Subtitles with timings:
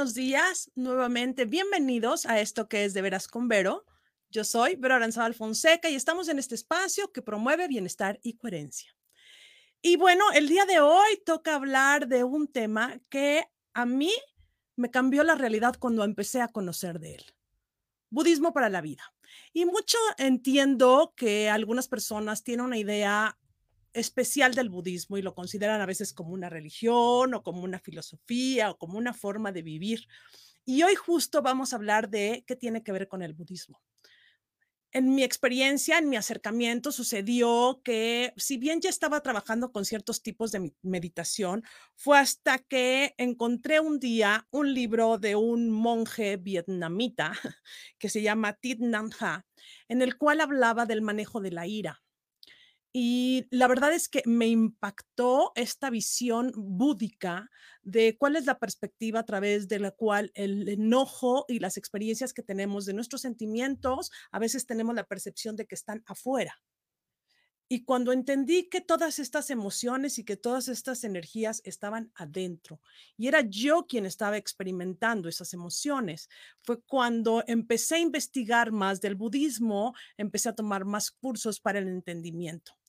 [0.00, 0.70] buenos días.
[0.76, 3.84] Nuevamente, bienvenidos a esto que es De Veras con Vero.
[4.30, 8.96] Yo soy Vero Aranzabal Fonseca y estamos en este espacio que promueve bienestar y coherencia.
[9.82, 14.10] Y bueno, el día de hoy toca hablar de un tema que a mí
[14.74, 17.24] me cambió la realidad cuando empecé a conocer de él.
[18.08, 19.02] Budismo para la vida.
[19.52, 23.38] Y mucho entiendo que algunas personas tienen una idea
[23.92, 28.70] especial del budismo y lo consideran a veces como una religión o como una filosofía
[28.70, 30.06] o como una forma de vivir.
[30.64, 33.80] Y hoy justo vamos a hablar de qué tiene que ver con el budismo.
[34.92, 40.20] En mi experiencia, en mi acercamiento, sucedió que si bien ya estaba trabajando con ciertos
[40.20, 41.62] tipos de meditación,
[41.94, 47.32] fue hasta que encontré un día un libro de un monje vietnamita
[47.98, 49.44] que se llama Thich Nhat Hanh,
[49.88, 52.02] en el cual hablaba del manejo de la ira
[52.92, 57.48] y la verdad es que me impactó esta visión búdica
[57.82, 62.32] de cuál es la perspectiva a través de la cual el enojo y las experiencias
[62.32, 66.60] que tenemos de nuestros sentimientos, a veces tenemos la percepción de que están afuera.
[67.72, 72.80] Y cuando entendí que todas estas emociones y que todas estas energías estaban adentro
[73.16, 76.28] y era yo quien estaba experimentando esas emociones,
[76.62, 81.86] fue cuando empecé a investigar más del budismo, empecé a tomar más cursos para el
[81.86, 82.79] entendimiento.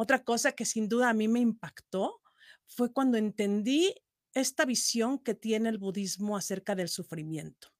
[0.00, 2.22] Otra cosa que sin duda a mí me impactó
[2.68, 3.92] fue cuando entendí
[4.32, 7.74] esta visión que tiene el budismo acerca del sufrimiento.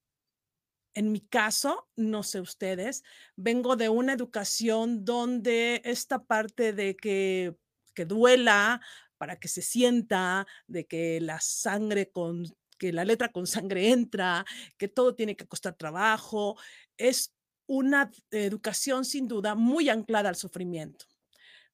[0.94, 3.04] En mi caso, no sé ustedes,
[3.36, 7.56] vengo de una educación donde esta parte de que,
[7.94, 8.80] que duela
[9.16, 12.46] para que se sienta, de que la sangre con
[12.78, 14.44] que la letra con sangre entra,
[14.76, 16.56] que todo tiene que costar trabajo,
[16.96, 17.32] es
[17.66, 21.06] una educación sin duda muy anclada al sufrimiento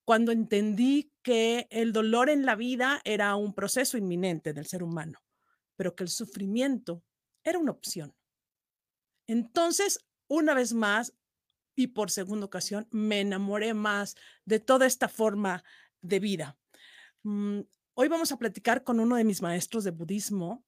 [0.05, 5.20] cuando entendí que el dolor en la vida era un proceso inminente del ser humano,
[5.77, 7.03] pero que el sufrimiento
[7.42, 8.14] era una opción.
[9.27, 11.14] Entonces, una vez más,
[11.75, 15.64] y por segunda ocasión, me enamoré más de toda esta forma
[16.03, 16.59] de vida.
[17.23, 17.61] Mm,
[17.95, 20.64] hoy vamos a platicar con uno de mis maestros de budismo,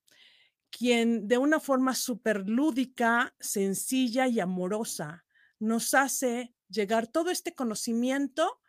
[0.71, 5.25] quien de una forma súper lúdica, sencilla y amorosa
[5.59, 8.61] nos hace llegar todo este conocimiento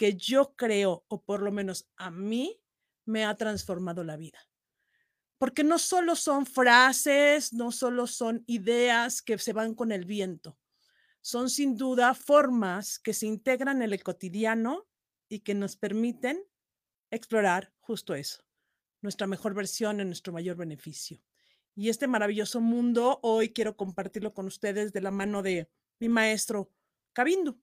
[0.00, 2.58] que yo creo, o por lo menos a mí,
[3.04, 4.38] me ha transformado la vida.
[5.36, 10.58] Porque no solo son frases, no solo son ideas que se van con el viento,
[11.20, 14.88] son sin duda formas que se integran en el cotidiano
[15.28, 16.42] y que nos permiten
[17.10, 18.42] explorar justo eso,
[19.02, 21.22] nuestra mejor versión en nuestro mayor beneficio.
[21.74, 25.68] Y este maravilloso mundo hoy quiero compartirlo con ustedes de la mano de
[25.98, 26.70] mi maestro
[27.12, 27.60] Cabindu.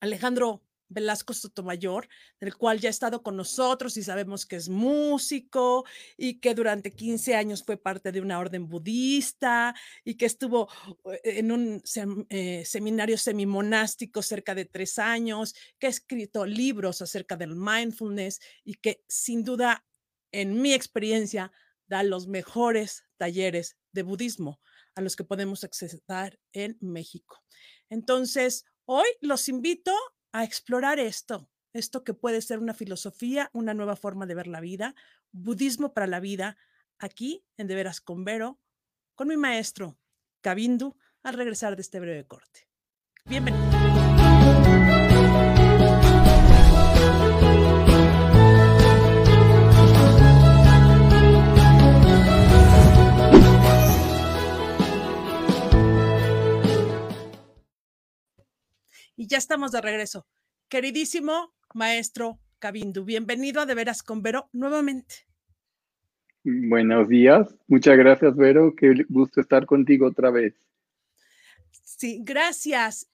[0.00, 2.08] Alejandro Velasco Sotomayor,
[2.40, 5.84] del cual ya ha estado con nosotros y sabemos que es músico
[6.16, 10.68] y que durante 15 años fue parte de una orden budista y que estuvo
[11.12, 11.82] eh, en un
[12.28, 18.74] eh, seminario semimonástico cerca de tres años, que ha escrito libros acerca del mindfulness y
[18.74, 19.84] que sin duda,
[20.32, 21.52] en mi experiencia,
[21.86, 24.60] da los mejores talleres de budismo
[24.94, 27.42] a los que podemos acceder en México.
[27.88, 29.92] Entonces, hoy los invito
[30.32, 34.60] a explorar esto, esto que puede ser una filosofía, una nueva forma de ver la
[34.60, 34.94] vida,
[35.32, 36.56] budismo para la vida,
[36.98, 38.58] aquí en De Veras con Vero,
[39.14, 39.98] con mi maestro,
[40.40, 42.68] Kabindu, al regresar de este breve corte.
[43.24, 43.75] Bienvenido.
[59.16, 60.26] Y ya estamos de regreso.
[60.68, 65.26] Queridísimo maestro Cabindu, bienvenido a De Veras con Vero nuevamente.
[66.44, 70.54] Buenos días, muchas gracias Vero, qué gusto estar contigo otra vez.
[71.70, 73.08] Sí, gracias.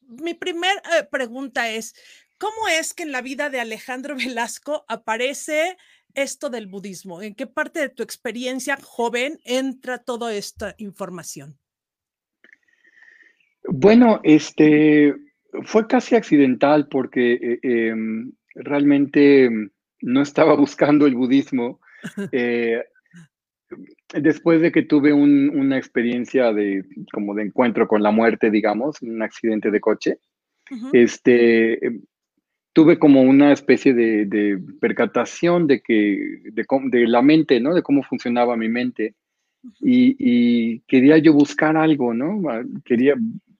[0.00, 1.94] Mi primera eh, pregunta es,
[2.38, 5.76] ¿cómo es que en la vida de Alejandro Velasco aparece
[6.14, 7.20] esto del budismo?
[7.20, 11.58] ¿En qué parte de tu experiencia joven entra toda esta información?
[13.64, 15.14] Bueno, este,
[15.64, 19.50] fue casi accidental porque eh, em, realmente
[20.00, 21.80] no estaba buscando el budismo.
[22.32, 22.82] Eh,
[24.12, 29.22] después de que tuve una experiencia de como de encuentro con la muerte, digamos, un
[29.22, 30.18] accidente de coche,
[30.92, 31.78] este,
[32.72, 37.72] tuve como una especie de, percatación de que de, la mente, ¿no?
[37.72, 39.14] De cómo funcionaba mi mente.
[39.80, 42.42] y, y, quería yo buscar algo, ¿no?
[42.84, 43.14] Quería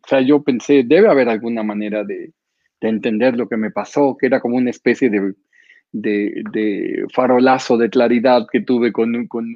[0.05, 2.33] o sea, yo pensé, debe haber alguna manera de,
[2.81, 8.61] entender lo que me pasó, que era como una especie de, farolazo de claridad que
[8.61, 9.47] tuve con, con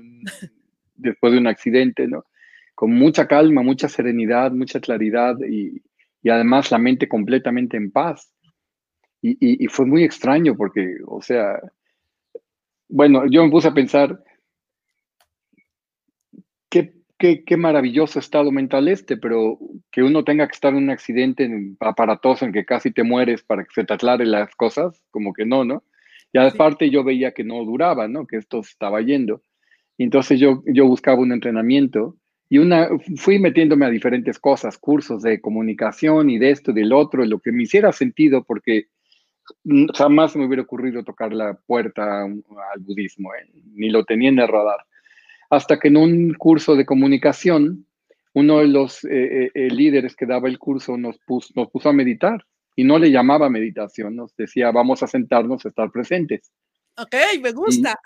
[0.95, 2.25] después de un accidente, ¿no?
[2.77, 5.83] Con mucha calma, mucha serenidad, mucha claridad y,
[6.23, 8.33] y además la mente completamente en paz.
[9.23, 11.59] Y, y, fue muy extraño porque, o sea,
[12.89, 14.23] bueno, yo me puse a pensar,
[17.19, 19.59] qué, maravilloso estado mental este, pero
[19.91, 21.49] que uno tenga que estar en un accidente
[21.81, 25.45] aparatoso en que casi te mueres para que se te aclaren las cosas, como que
[25.45, 25.83] no, ¿no?
[26.33, 28.27] Y aparte yo veía que no duraba, ¿no?
[28.27, 29.43] Que esto estaba yendo.
[29.97, 32.17] Y entonces yo, yo buscaba un entrenamiento
[32.49, 36.93] y una, fui metiéndome a diferentes cosas, cursos de comunicación y de esto y del
[36.93, 38.89] otro, lo que me hiciera sentido porque
[39.95, 43.49] jamás me hubiera ocurrido tocar la puerta al budismo, ¿eh?
[43.75, 44.79] ni lo tenía en el radar.
[45.51, 47.87] Hasta que en un curso de comunicación,
[48.35, 51.93] uno de los eh, eh, líderes que daba el curso nos puso, nos puso a
[51.93, 52.45] meditar
[52.75, 56.53] y no le llamaba meditación, nos decía, vamos a sentarnos a estar presentes.
[56.99, 57.99] Ok, me gusta.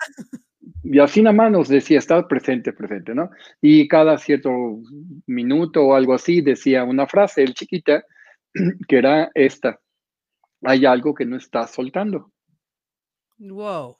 [0.83, 3.29] Y, así nada más nos decía, estar presente, presente, ¿no?
[3.61, 4.51] Y cada cierto
[5.27, 8.03] minuto o algo así decía una frase, el chiquita,
[8.87, 9.79] que era esta,
[10.63, 12.31] hay algo que no estás soltando.
[13.37, 13.97] Wow.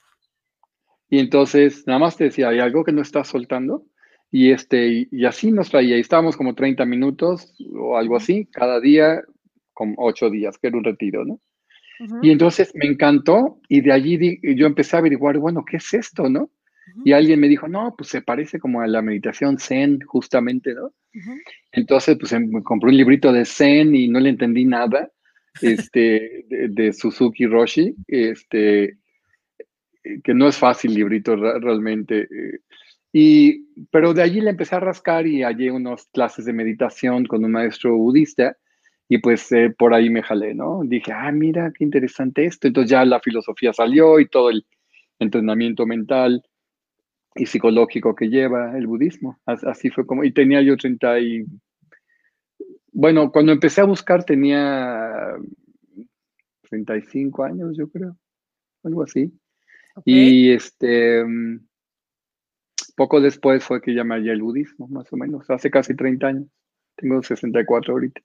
[1.11, 3.85] Y entonces, nada más te decía, hay algo que no estás soltando.
[4.31, 5.97] Y, este, y así nos traía.
[5.97, 9.21] Y estábamos como 30 minutos o algo así, cada día,
[9.73, 11.39] como ocho días, que era un retiro, ¿no?
[12.23, 16.29] Y entonces me encantó y de allí yo empecé a averiguar, bueno, ¿qué es esto,
[16.29, 16.49] no?
[17.05, 20.93] Y alguien me dijo, no, pues se parece como a la meditación Zen, justamente, ¿no?
[21.71, 25.11] Entonces, pues em, me compré un librito de Zen y no le entendí nada,
[25.61, 28.97] este, de, Suzuki Roshi, este,
[30.23, 32.21] que no es fácil librito realmente.
[32.21, 32.59] Eh,
[33.13, 37.43] y, pero de allí le empecé a rascar y hallé unas clases de meditación con
[37.43, 38.57] un maestro budista
[39.09, 40.83] y pues eh, por ahí me jalé, ¿no?
[40.85, 42.67] Dije, ah, mira, qué interesante esto.
[42.67, 44.65] Entonces ya la filosofía salió y todo el
[45.19, 46.41] entrenamiento mental
[47.35, 49.39] y psicológico que lleva el budismo.
[49.45, 51.45] Así fue como, y tenía yo 30 y...
[52.93, 55.35] Bueno, cuando empecé a buscar tenía
[56.69, 58.15] 35 años, yo creo,
[58.83, 59.31] algo así.
[60.05, 61.23] Y este,
[62.95, 66.27] poco después fue que ya me hallé el budismo, más o menos, hace casi 30
[66.27, 66.47] años.
[66.95, 68.21] Tengo 64 ahorita.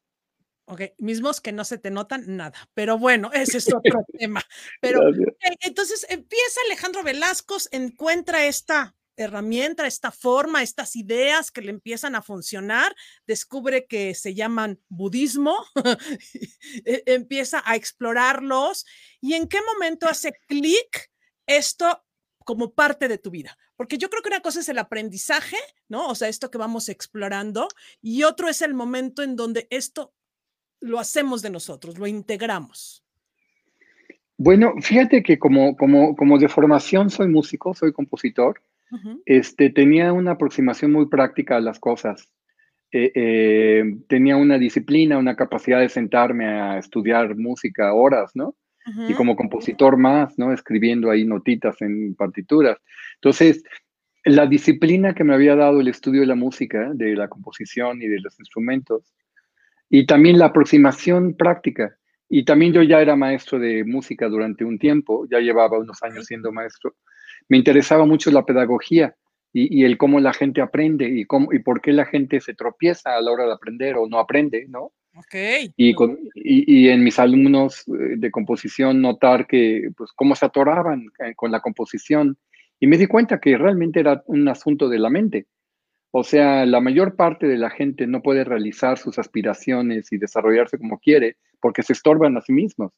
[0.68, 4.42] Ok, mismos que no se te notan nada, pero bueno, ese es otro tema.
[4.80, 11.70] Pero eh, entonces empieza Alejandro Velasco, encuentra esta herramienta, esta forma, estas ideas que le
[11.70, 12.94] empiezan a funcionar,
[13.26, 15.56] descubre que se llaman budismo,
[16.84, 18.84] e, empieza a explorarlos
[19.20, 21.10] y en qué momento hace clic
[21.46, 22.02] esto
[22.44, 23.58] como parte de tu vida.
[23.76, 25.56] Porque yo creo que una cosa es el aprendizaje,
[25.88, 26.08] ¿no?
[26.08, 27.68] O sea, esto que vamos explorando,
[28.00, 30.14] y otro es el momento en donde esto
[30.80, 33.04] lo hacemos de nosotros, lo integramos?
[34.38, 38.60] Bueno, fíjate que como, como, como de formación soy músico, soy compositor,
[39.24, 42.30] este, tenía una aproximación muy práctica a las cosas.
[42.92, 48.54] Eh, eh, tenía una disciplina, una capacidad de sentarme a estudiar música horas, ¿no?
[49.08, 50.52] Y como compositor más, ¿no?
[50.52, 52.78] Escribiendo ahí notitas en partituras.
[53.14, 53.64] Entonces,
[54.24, 58.06] la disciplina que me había dado el estudio de la música, de la composición y
[58.06, 59.14] de los instrumentos,
[59.88, 61.96] y también la aproximación práctica.
[62.28, 66.26] Y también yo ya era maestro de música durante un tiempo, ya llevaba unos años
[66.26, 66.96] siendo maestro.
[67.48, 69.14] Me interesaba mucho la pedagogía
[69.52, 73.16] y, el cómo la gente aprende y, cómo, y por qué la gente se tropieza
[73.16, 74.92] a la hora de aprender o no aprende, ¿no?
[75.18, 75.72] Okay.
[75.76, 81.06] Y, con, y, en mis alumnos eh, de composición notar que, pues, cómo se atoraban
[81.24, 82.36] eh, con la composición.
[82.78, 85.46] Y me di cuenta que realmente era un asunto de la mente.
[86.10, 90.78] O sea, la mayor parte de la gente no puede realizar sus aspiraciones y desarrollarse
[90.78, 92.92] como quiere porque se estorban a sí mismos.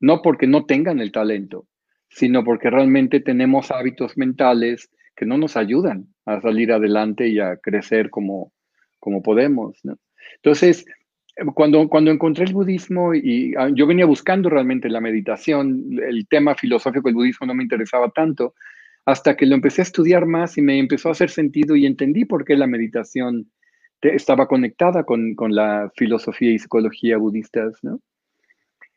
[0.00, 1.66] No porque no tengan el talento,
[2.08, 7.56] sino porque realmente tenemos hábitos mentales que no nos ayudan a salir adelante y a
[7.56, 8.52] crecer como,
[9.00, 9.80] como podemos.
[10.36, 10.86] Entonces,
[11.54, 16.54] cuando, cuando encontré el budismo y ah, yo venía buscando realmente la meditación, el tema
[16.54, 18.54] filosófico del budismo no me interesaba tanto,
[19.04, 22.24] hasta que lo empecé a estudiar más y me empezó a hacer sentido y entendí
[22.24, 23.50] por qué la meditación
[24.02, 28.00] estaba conectada con, la filosofía y psicología budistas, ¿no?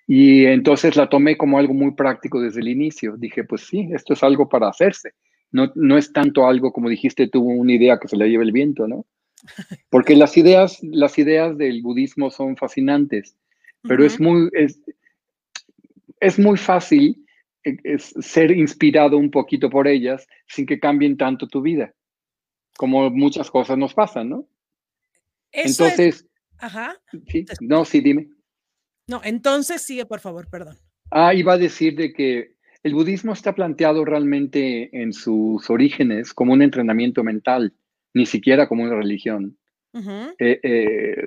[0.08, 3.16] Y entonces la tomé como algo muy práctico desde el inicio.
[3.18, 5.14] Dije, pues sí, esto es algo para hacerse.
[5.52, 8.52] No, no es tanto algo, como dijiste, tuvo una idea que se le lleve el
[8.52, 9.06] viento, ¿no?
[9.90, 13.36] Porque las ideas, las ideas del budismo son fascinantes,
[13.84, 14.80] pero es, muy, es,
[16.20, 17.26] es muy fácil
[17.64, 21.94] es ser inspirado un poquito por ellas sin que cambien tanto tu vida,
[22.78, 24.48] como muchas cosas nos pasan, ¿no?
[25.52, 26.26] entonces,
[26.58, 26.98] ajá.
[27.60, 28.30] no, sí, dime.
[29.08, 30.78] No, entonces sigue, por favor, perdón.
[31.10, 36.54] Ah, iba a decir de que el budismo está planteado realmente en sus orígenes como
[36.54, 37.74] un entrenamiento mental,
[38.14, 39.58] ni siquiera como una religión.
[40.40, 41.26] Eh, eh,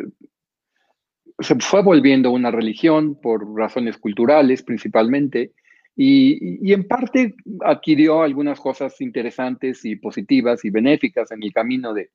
[1.39, 5.53] se fue volviendo una religión por razones culturales principalmente
[5.97, 12.11] y, en parte adquirió algunas cosas interesantes y positivas y benéficas en el camino de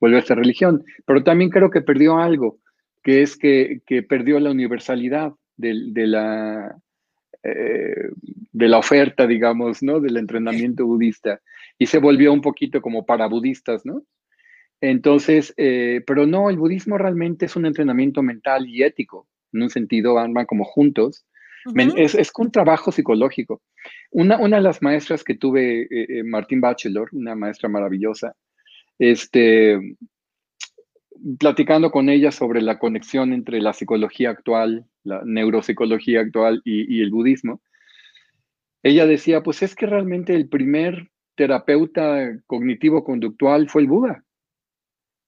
[0.00, 2.58] volverse religión, pero también creo que perdió algo,
[3.02, 6.78] que es que, perdió la universalidad de, la,
[7.42, 8.10] eh,
[8.52, 10.00] de la oferta, digamos, ¿no?
[10.00, 11.40] Del entrenamiento budista
[11.78, 14.02] y se volvió un poquito como para budistas, ¿no?
[14.80, 19.70] Entonces, eh, pero no, el budismo realmente es un entrenamiento mental y ético, en un
[19.70, 21.24] sentido van, como juntos.
[21.96, 23.62] es, es, un trabajo psicológico.
[24.10, 28.34] Una, una de las maestras que tuve, eh, eh, Martín Bachelor, una maestra maravillosa,
[28.98, 29.96] este,
[31.38, 37.02] platicando con ella sobre la conexión entre la psicología actual, la neuropsicología actual y, y
[37.02, 37.60] el budismo,
[38.82, 44.24] ella decía, pues es que realmente el primer terapeuta cognitivo-conductual fue el Buda.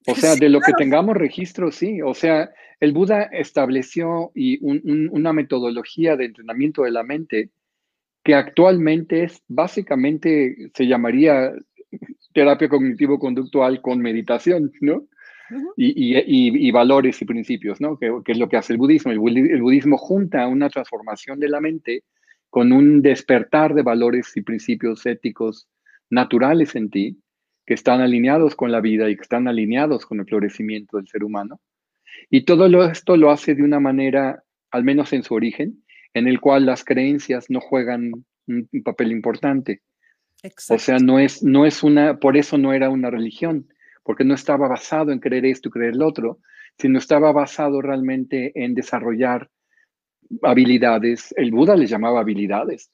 [0.07, 2.01] O sea, de lo que tengamos registro, sí.
[2.03, 7.51] O sea, el Buda estableció y una metodología de entrenamiento de la mente
[8.25, 11.53] que actualmente es básicamente se llamaría
[12.33, 15.07] terapia cognitivo-conductual con meditación, ¿no?
[15.77, 17.99] Y, valores y principios, ¿no?
[17.99, 19.13] Que, es lo que hace el budismo.
[19.13, 22.05] El, el, budismo junta una transformación de la mente
[22.49, 25.69] con un despertar de valores y principios éticos
[26.11, 27.19] naturales en ti
[27.67, 31.23] que están alineados con la vida y que están alineados con el florecimiento del ser
[31.23, 31.61] humano.
[32.29, 36.41] Y todo esto lo hace de una manera, al menos en su origen, en el
[36.41, 38.13] cual las creencias no juegan
[38.47, 39.83] un, papel importante.
[40.69, 43.69] O sea, no es, no es una, por eso no era una religión,
[44.03, 46.39] porque no estaba basado en creer esto y creer lo otro,
[46.79, 49.51] sino estaba basado realmente en desarrollar
[50.43, 51.35] habilidades.
[51.37, 52.91] El Buda les llamaba habilidades.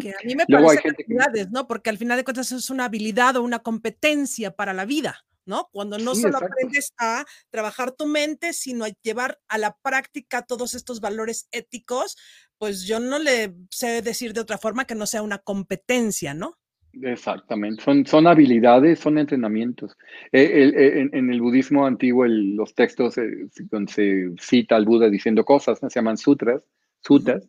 [0.00, 1.66] Que a mí me parece habilidades, ¿no?
[1.66, 5.68] Porque al final de cuentas es una habilidad o una competencia para la vida, ¿no?
[5.72, 10.74] Cuando no solo aprendes a trabajar tu mente, sino a llevar a la práctica todos
[10.74, 12.16] estos valores éticos,
[12.56, 16.56] pues yo no le sé decir de otra forma que no sea una competencia, ¿no?
[17.02, 19.96] Exactamente, son, son habilidades, son entrenamientos.
[20.32, 25.44] Eh, eh, en, el budismo antiguo, los textos eh, donde se cita al Buda diciendo
[25.44, 26.62] cosas, se llaman sutras,
[27.00, 27.48] sutas,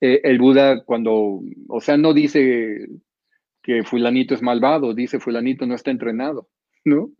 [0.00, 2.88] eh, el Buda cuando, o sea, no dice
[3.62, 6.48] que fulanito es malvado, dice fulanito no está entrenado,
[6.84, 7.10] ¿no?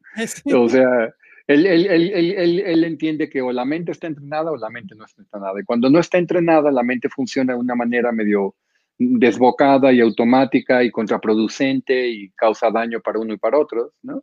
[0.55, 1.15] O sea,
[1.47, 5.05] él, él, él, él, entiende que o la mente está entrenada o la mente no
[5.05, 5.61] está entrenada.
[5.61, 8.55] Y cuando no está entrenada, la mente funciona de una manera medio
[9.01, 14.23] desbocada y automática y contraproducente y causa daño para uno y para otros, ¿no?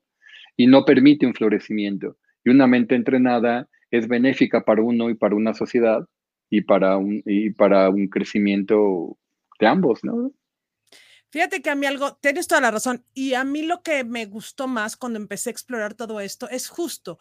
[0.56, 2.18] Y no permite un florecimiento.
[2.44, 6.06] Y una mente entrenada es benéfica para uno y para una sociedad
[6.52, 9.18] y para un, y para un crecimiento
[9.60, 10.32] de ambos, ¿no?
[11.32, 14.28] Fíjate que a mí algo, tienes toda la razón, y a mí lo que me
[14.28, 17.20] gustó más cuando empecé a explorar todo esto es justo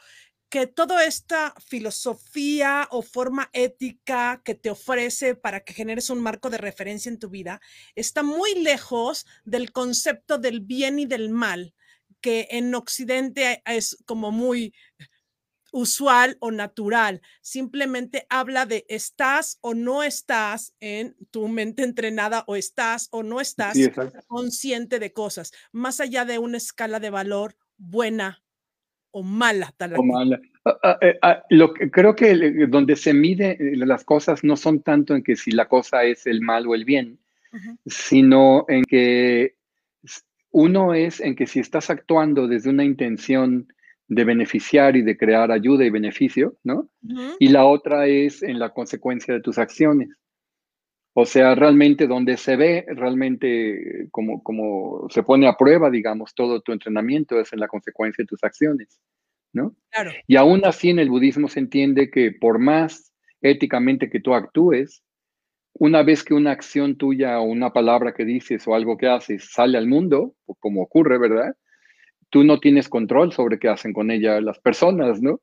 [0.48, 6.50] que toda esta filosofía o forma ética que te ofrece para que generes un marco
[6.50, 7.60] de referencia en tu vida
[7.94, 11.74] está muy lejos del concepto del bien y del mal,
[12.20, 14.72] que en Occidente es como muy
[15.72, 17.20] usual o natural.
[17.42, 23.40] Simplemente habla de estás o no estás en tu mente entrenada o estás o no
[23.40, 23.76] estás
[24.28, 28.45] consciente de cosas, más allá de una escala de valor buena
[29.10, 29.74] o mala.
[29.96, 30.40] o mala.
[30.64, 34.56] Ah, ah, eh, ah, lo que, creo que donde se mide eh, las cosas no
[34.56, 37.18] son tanto en que si la cosa es el mal o el bien,
[37.86, 39.54] sino en que
[40.50, 43.68] uno es en que si estás actuando desde una intención
[44.08, 46.88] de beneficiar y de crear ayuda y beneficio, ¿no?
[47.38, 50.08] Y la otra es en la consecuencia de tus acciones.
[51.18, 56.60] O sea, realmente donde se ve, realmente como, como se pone a prueba, digamos, todo
[56.60, 59.00] tu entrenamiento es en la consecuencia de tus acciones,
[59.52, 59.74] ¿no?
[59.90, 60.10] Claro.
[60.26, 65.02] Y aún así en el budismo se entiende que por más éticamente que tú actúes,
[65.72, 69.50] una vez que una acción tuya o una palabra que dices o algo que haces
[69.50, 71.54] sale al mundo, como ocurre, ¿verdad?
[72.30, 75.40] tú no tienes control sobre qué hacen con ella las personas, ¿no?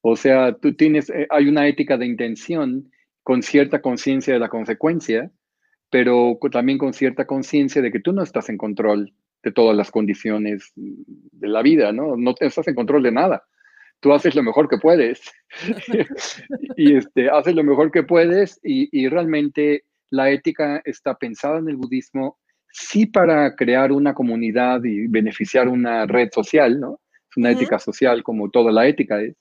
[0.00, 2.90] O sea, tú tienes, eh, hay una ética de intención
[3.30, 5.30] con cierta conciencia de la consecuencia,
[5.88, 9.92] pero también con cierta conciencia de que tú no estás en control de todas las
[9.92, 12.16] condiciones de la vida, ¿no?
[12.16, 13.44] No estás en control de nada.
[14.00, 15.22] Tú haces lo mejor que puedes.
[16.76, 21.68] y este, haces lo mejor que puedes y, y realmente la ética está pensada en
[21.68, 22.36] el budismo
[22.72, 26.98] sí para crear una comunidad y beneficiar una red social, ¿no?
[27.30, 29.36] Es una ética social como toda la ética es,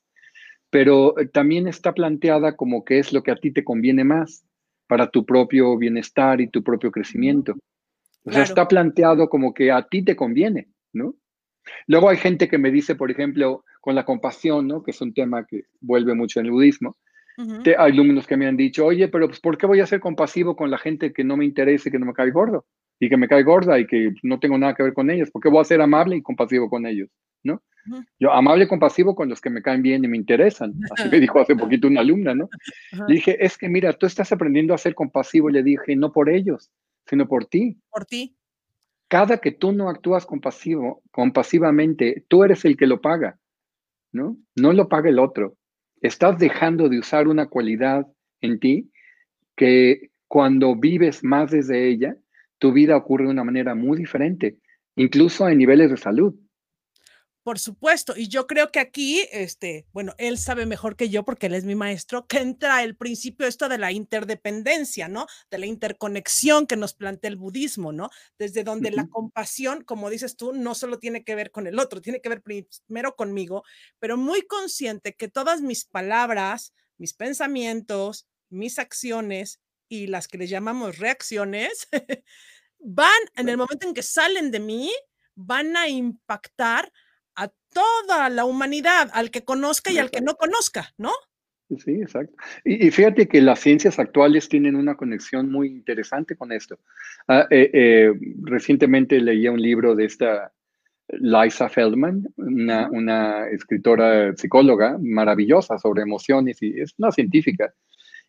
[0.70, 4.46] pero eh, también está planteada como que es lo que a ti te conviene más,
[4.90, 7.56] para tu propio bienestar y tu propio crecimiento.
[8.26, 11.14] O sea, está planteado como que a ti te conviene, ¿no?
[11.86, 14.82] Luego hay gente que me dice, por ejemplo, con la compasión, ¿no?
[14.82, 16.98] Que es un tema que vuelve mucho en el budismo.
[17.38, 20.56] hay alumnos que me han dicho, oye, pero pues, ¿por qué voy a ser compasivo
[20.56, 22.66] con la gente que no me interesa y que no me cae gordo?
[23.00, 25.30] Y que me cae gorda y que no tengo nada que ver con ellos.
[25.32, 27.10] ¿Por qué voy a ser amable y compasivo con ellos?
[27.44, 27.62] ¿No?
[28.20, 30.74] Yo amable y compasivo con los que me caen bien y me interesan.
[30.98, 32.50] Así me dijo hace poquito una alumna, ¿no?
[33.08, 35.50] Le dije, es que mira, tú estás aprendiendo a ser compasivo.
[35.50, 36.72] Le dije, no por ellos,
[37.06, 37.78] sino por ti.
[37.90, 38.36] Por ti.
[39.08, 43.40] Cada que tú no actúas compasivo, compasivamente, tú eres el que lo paga,
[44.12, 44.38] ¿no?
[44.56, 45.58] No lo paga el otro.
[46.02, 48.08] Estás dejando de usar una cualidad
[48.42, 48.92] en ti
[49.56, 52.16] que cuando vives más desde ella,
[52.60, 54.58] tu vida ocurre de una manera muy diferente,
[54.96, 56.36] incluso en niveles de salud.
[57.44, 61.48] Por supuesto, y yo creo que aquí, este, bueno, él sabe mejor que yo porque
[61.48, 65.26] él es mi maestro, que entra el principio esto de la interdependencia, ¿no?
[65.50, 68.10] De la interconexión que nos plantea el budismo, ¿no?
[68.38, 72.02] Desde donde la compasión, como dices tú, no solo tiene que ver con el otro,
[72.02, 73.64] tiene que ver primero conmigo,
[74.00, 80.48] pero muy consciente que todas mis palabras, mis pensamientos, mis acciones y las que le
[80.48, 81.88] llamamos reacciones,
[82.80, 84.92] van en el momento en que salen de mí,
[85.36, 86.92] van a impactar
[87.40, 91.12] a toda la humanidad, al que conozca y al que no conozca, ¿no?
[91.78, 92.34] Sí, exacto.
[92.66, 96.80] Y, fíjate que las ciencias actuales tienen una conexión muy interesante con esto.
[97.28, 100.52] Ah, eh, eh, recientemente leía un libro de esta
[101.12, 107.74] Liza Feldman, una, una, escritora psicóloga maravillosa sobre emociones y es una científica.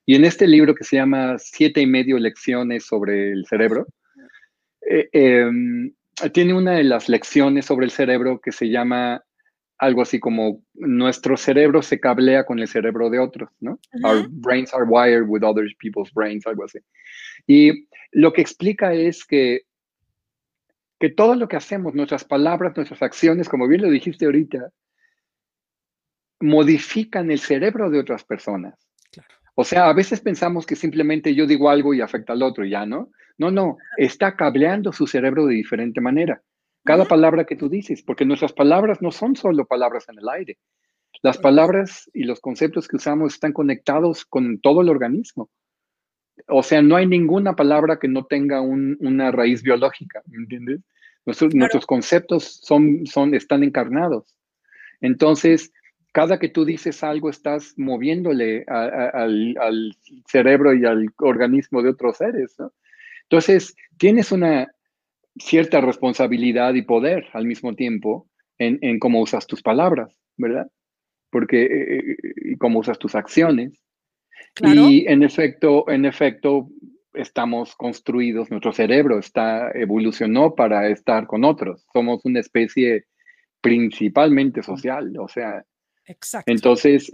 [0.04, 3.86] Y en este libro que se llama Siete y medio lecciones sobre el cerebro,
[4.82, 5.92] eh, em,
[6.32, 9.22] tiene una de las lecciones sobre el cerebro que se llama
[9.80, 13.80] algo así como nuestro cerebro se cablea con el cerebro de otros, ¿no?
[14.04, 16.80] Our brains are wired with other people's brains, algo así.
[17.46, 19.62] Y lo que explica es que,
[20.98, 24.70] que todo lo que hacemos, nuestras palabras, nuestras acciones, como bien lo dijiste ahorita,
[26.40, 28.74] modifican el cerebro de otras personas.
[29.54, 32.84] O sea, a veces pensamos que simplemente yo digo algo y afecta al otro, ya,
[32.84, 33.10] ¿no?
[33.40, 36.42] No, no, está cableando su cerebro de diferente manera.
[36.84, 40.58] Cada palabra que tú dices, porque nuestras palabras no son solo palabras en el aire.
[41.22, 45.48] Las palabras y los conceptos que usamos están conectados con todo el organismo.
[46.48, 50.80] O sea, no hay ninguna palabra que no tenga una raíz biológica, ¿me entiendes?
[51.24, 54.36] Nuestros, nuestros conceptos son, son, están encarnados.
[55.00, 55.72] Entonces,
[56.12, 59.96] cada que tú dices algo, estás moviéndole al, al,
[60.28, 62.54] cerebro y al organismo de otros seres.
[62.58, 62.70] ¿no?
[63.30, 64.66] Entonces, tienes una
[65.38, 70.66] cierta responsabilidad y poder al mismo tiempo en, cómo usas tus palabras, ¿verdad?
[71.30, 72.16] Porque, eh, eh,
[72.52, 73.80] y cómo usas tus acciones.
[74.60, 76.70] Y en efecto, en efecto,
[77.14, 81.86] estamos construidos, nuestro cerebro está, evolucionó para estar con otros.
[81.92, 83.04] Somos una especie
[83.60, 85.64] principalmente social, o sea,
[86.04, 86.50] Exacto.
[86.50, 87.10] entonces,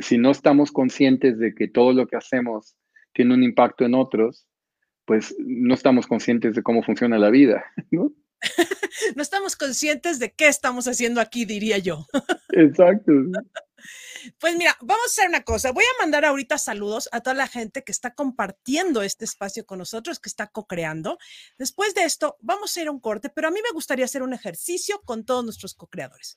[0.00, 2.74] si no estamos conscientes de que todo lo que hacemos
[3.12, 4.48] tiene un impacto en otros,
[5.10, 8.12] pues no estamos conscientes de cómo funciona la vida, ¿no?
[9.16, 12.06] no estamos conscientes de qué estamos haciendo aquí, diría yo.
[12.50, 13.10] Exacto.
[14.38, 15.72] Pues mira, vamos a hacer una cosa.
[15.72, 19.78] Voy a mandar ahorita saludos a toda la gente que está compartiendo este espacio con
[19.78, 21.18] nosotros, que está co-creando.
[21.58, 24.22] Después de esto, vamos a ir a un corte, pero a mí me gustaría hacer
[24.22, 26.36] un ejercicio con todos nuestros co-creadores.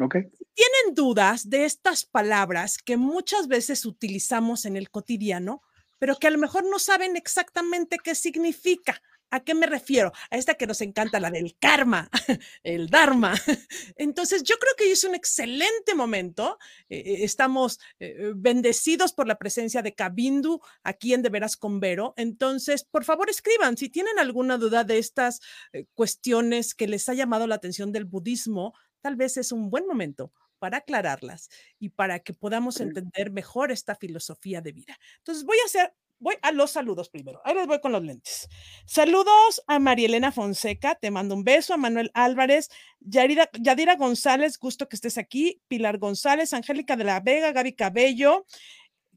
[0.00, 0.22] Okay.
[0.54, 5.62] ¿Tienen dudas de estas palabras que muchas veces utilizamos en el cotidiano?
[5.98, 9.00] Pero que a lo mejor no saben exactamente qué significa.
[9.34, 10.12] ¿A qué me refiero?
[10.30, 12.08] A esta que nos encanta, la del karma,
[12.62, 13.34] el dharma.
[13.96, 16.56] Entonces, yo creo que es un excelente momento.
[16.88, 22.14] Eh, eh, estamos eh, bendecidos por la presencia de Kabindu aquí en De Veras con.
[22.16, 25.40] Entonces, por favor, escriban si tienen alguna duda de estas
[25.94, 28.72] cuestiones que les ha llamado la atención del budismo.
[29.00, 33.94] Tal vez es un buen momento para aclararlas y para que podamos entender mejor esta
[33.94, 34.98] filosofía de vida.
[35.18, 37.40] Entonces voy a hacer, voy a los saludos primero.
[37.44, 38.48] Ahí les voy con los lentes.
[38.86, 44.88] Saludos a María Elena Fonseca, te mando un beso, a Manuel Álvarez, Yadira González, gusto
[44.88, 48.46] que estés aquí, Pilar González, Angélica de la Vega, Gaby Cabello.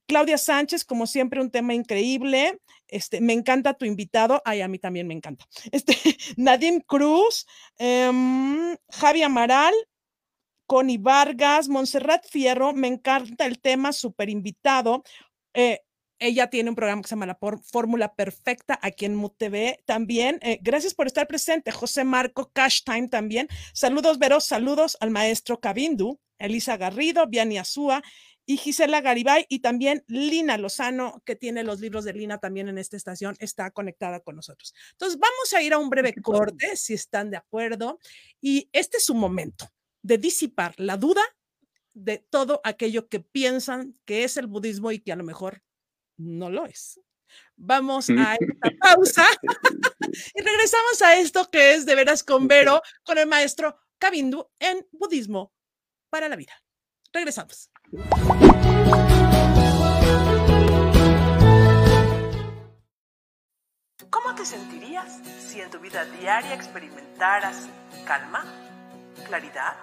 [0.08, 2.60] Claudia Sánchez, como siempre, un tema increíble.
[2.88, 4.41] Este, me encanta tu invitado.
[4.45, 5.45] Ay, a mí también me encanta.
[5.71, 5.93] Este,
[6.38, 7.45] Nadine Cruz,
[7.80, 9.73] um, Javi Amaral,
[10.67, 15.03] Connie Vargas, Montserrat Fierro, me encanta el tema, súper invitado.
[15.53, 15.80] Eh,
[16.19, 17.39] ella tiene un programa que se llama La
[17.71, 20.39] Fórmula Perfecta aquí en MUTV también.
[20.41, 21.71] Eh, gracias por estar presente.
[21.71, 23.47] José Marco, Cash Time también.
[23.73, 28.01] Saludos, Veros, saludos al maestro Cabindu, Elisa Garrido, Viani Azúa
[28.45, 32.77] y Gisela Garibay y también Lina Lozano, que tiene los libros de Lina también en
[32.77, 34.73] esta estación, está conectada con nosotros.
[34.93, 37.99] Entonces, vamos a ir a un breve corte, si están de acuerdo,
[38.41, 39.69] y este es su momento
[40.07, 41.21] de disipar la duda
[41.93, 45.63] de todo aquello que piensan que es el budismo y que a lo mejor
[46.17, 47.01] no lo es.
[47.57, 49.25] Vamos a esta pausa
[50.33, 54.87] y regresamos a esto que es de veras con Vero, con el maestro Kabindu en
[54.91, 55.53] budismo
[56.09, 56.53] para la vida.
[57.11, 57.69] Regresamos.
[64.09, 67.67] ¿Cómo te sentirías si en tu vida diaria experimentaras
[68.05, 68.66] calma,
[69.25, 69.75] claridad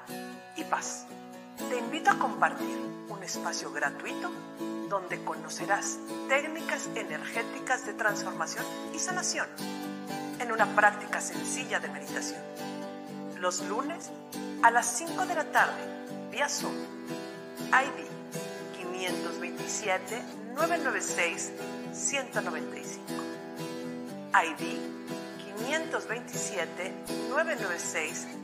[0.57, 1.07] y paz?
[1.69, 4.31] Te invito a compartir un espacio gratuito
[4.89, 9.47] donde conocerás técnicas energéticas de transformación y sanación
[10.41, 12.41] en una práctica sencilla de meditación.
[13.41, 14.11] Los lunes
[14.63, 15.83] a las 5 de la tarde,
[16.31, 16.75] vía Zoom,
[17.71, 18.05] ID
[20.55, 22.99] 527-996-195.
[24.35, 24.63] ID
[27.31, 28.44] 527-996-195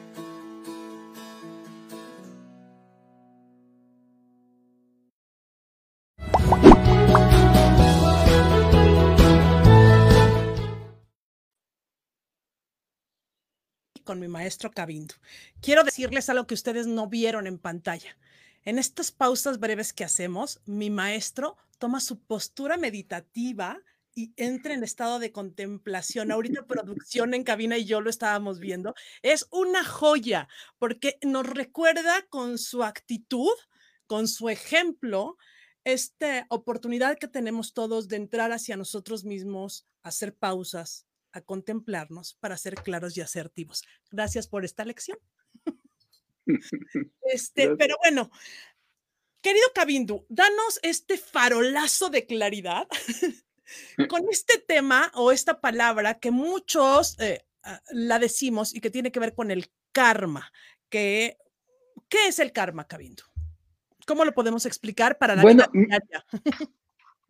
[14.11, 15.15] Con mi maestro Cabindo.
[15.61, 18.17] Quiero decirles algo que ustedes no vieron en pantalla.
[18.65, 23.79] En estas pausas breves que hacemos, mi maestro toma su postura meditativa
[24.13, 26.29] y entra en estado de contemplación.
[26.29, 28.95] Ahorita producción en cabina y yo lo estábamos viendo.
[29.21, 33.55] Es una joya porque nos recuerda con su actitud,
[34.07, 35.37] con su ejemplo,
[35.85, 42.57] esta oportunidad que tenemos todos de entrar hacia nosotros mismos, hacer pausas, a contemplarnos para
[42.57, 43.83] ser claros y asertivos.
[44.09, 45.17] Gracias por esta lección.
[47.21, 48.31] Este, pero bueno,
[49.41, 52.87] querido Cabindu, danos este farolazo de claridad
[54.09, 59.11] con este tema o esta palabra que muchos eh, ah, la decimos y que tiene
[59.11, 60.51] que ver con el karma.
[60.89, 61.37] Que,
[62.09, 63.23] ¿Qué es el karma, Cabindu?
[64.05, 65.99] ¿Cómo lo podemos explicar para la bueno, vida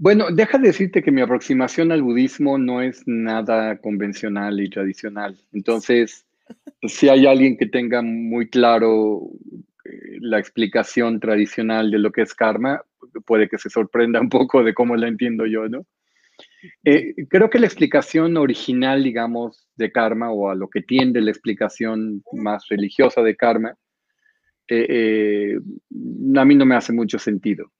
[0.01, 5.37] bueno, deja de decirte que mi aproximación al budismo no es nada convencional y tradicional.
[5.53, 6.25] Entonces,
[6.81, 9.29] si hay alguien que tenga muy claro
[9.85, 12.81] eh, la explicación tradicional de lo que es karma,
[13.27, 15.85] puede que se sorprenda un poco de cómo la entiendo yo, ¿no?
[16.83, 21.29] Eh, creo que la explicación original, digamos, de karma o a lo que tiende la
[21.29, 23.75] explicación más religiosa de karma,
[24.67, 25.59] eh,
[26.35, 27.71] a mí no me hace mucho sentido.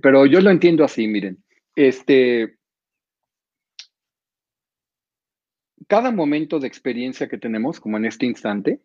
[0.00, 1.42] Pero yo lo entiendo así, miren.
[1.74, 2.56] Este,
[5.86, 8.80] cada momento de experiencia que tenemos, como en este instante,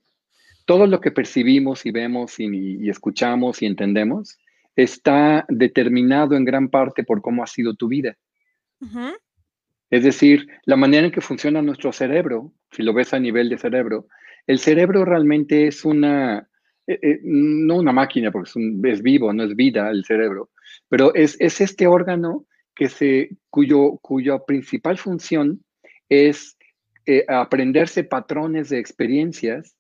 [0.66, 4.38] todo lo que percibimos y vemos y, escuchamos y entendemos
[4.76, 8.16] está determinado en gran parte por cómo ha sido tu vida.
[9.90, 13.58] Es decir, la manera en que funciona nuestro cerebro, si lo ves a nivel de
[13.58, 14.08] cerebro,
[14.46, 16.48] el cerebro realmente es una,
[16.88, 18.50] eh, eh, no una máquina, porque
[18.86, 20.52] es, vivo, no es vida el cerebro,
[20.88, 25.64] pero es, este órgano que se, cuyo, cuya principal función
[26.08, 26.58] es
[27.06, 29.76] eh, aprenderse patrones de experiencias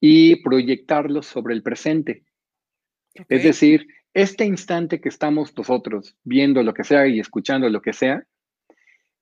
[0.00, 2.24] y proyectarlos sobre el presente.
[3.28, 7.92] Es decir, este instante que estamos nosotros viendo lo que sea y escuchando lo que
[7.92, 8.24] sea,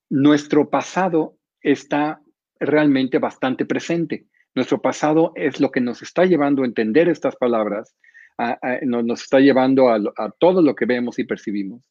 [0.09, 2.21] nuestro pasado está
[2.59, 4.27] realmente bastante presente.
[4.57, 7.95] Nuestro pasado es lo que nos está llevando a entender estas palabras,
[8.83, 11.83] nos, está llevando a, todo lo que vemos y percibimos.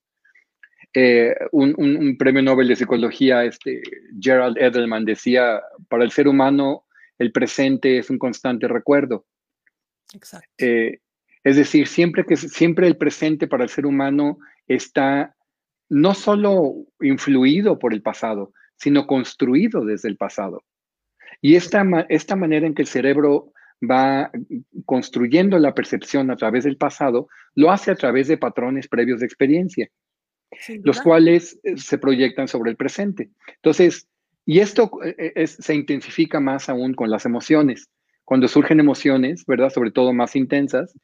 [0.92, 3.84] Eh, un, premio Nobel de Psicología, este,
[4.20, 6.86] Gerald Edelman, decía, para el ser humano
[7.20, 9.28] el presente es un constante recuerdo.
[10.16, 10.48] Exacto.
[10.58, 11.02] Eh,
[11.44, 15.36] es decir, siempre, que, siempre el presente para el ser humano está
[15.88, 20.64] no solo influido por el pasado, sino construido desde el pasado.
[21.42, 24.32] Y esta, esta manera en que el cerebro va
[24.86, 29.26] construyendo la percepción a través del pasado, lo hace a través de patrones previos de
[29.26, 29.90] experiencia,
[30.84, 33.30] los cuales eh, se proyectan sobre el presente.
[33.56, 34.08] Entonces,
[34.46, 37.90] y esto eh, se intensifica más aún con las emociones.
[38.24, 39.70] Cuando surgen emociones, ¿verdad?
[39.70, 40.98] Sobre todo más intensas,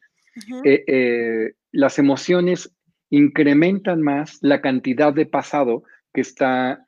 [0.63, 2.73] eh, las emociones
[3.09, 6.85] incrementan más la cantidad de pasado que está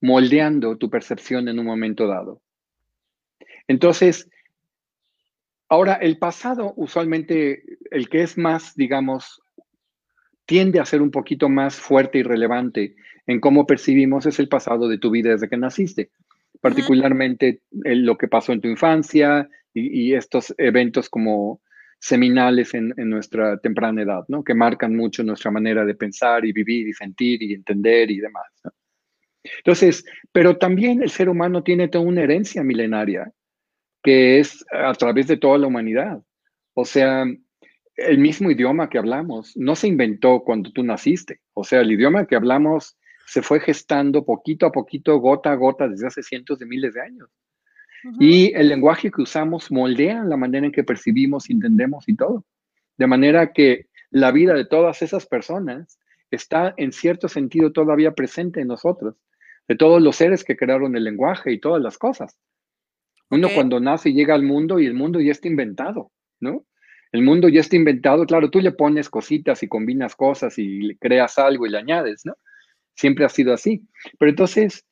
[0.00, 2.40] moldeando tu percepción en un momento dado.
[3.66, 4.28] Entonces,
[5.68, 9.42] Ahora, el pasado, usualmente, el que es más, digamos,
[10.46, 14.88] tiende a ser un poquito más fuerte y relevante en cómo percibimos es el pasado
[14.88, 16.10] de tu vida desde que naciste,
[16.62, 21.60] particularmente lo que pasó en tu infancia y, estos eventos como
[22.00, 24.42] seminales en, nuestra temprana edad, ¿no?
[24.42, 28.46] Que marcan mucho nuestra manera de pensar y vivir y sentir y entender y demás.
[29.58, 33.32] Entonces, pero también el ser humano tiene toda una herencia milenaria
[34.02, 36.22] que es a través de toda la humanidad.
[36.74, 37.24] O sea,
[37.96, 41.40] el mismo idioma que hablamos no se inventó cuando tú naciste.
[41.52, 45.88] O sea, el idioma que hablamos se fue gestando poquito a poquito, gota a gota,
[45.88, 47.28] desde hace cientos de miles de años.
[48.20, 52.44] Y el lenguaje que usamos moldea la manera en que percibimos, entendemos y todo.
[52.96, 55.98] De manera que la vida de todas esas personas
[56.30, 59.16] está en cierto sentido todavía presente en nosotros,
[59.68, 62.36] de todos los seres que crearon el lenguaje y todas las cosas.
[63.30, 66.64] Uno cuando nace llega al mundo y el mundo ya está inventado, ¿no?
[67.12, 70.96] El mundo ya está inventado, claro, tú le pones cositas y combinas cosas y le
[70.96, 72.34] creas algo y le añades, ¿no?
[72.94, 73.86] Siempre ha sido así.
[74.18, 74.86] Pero entonces,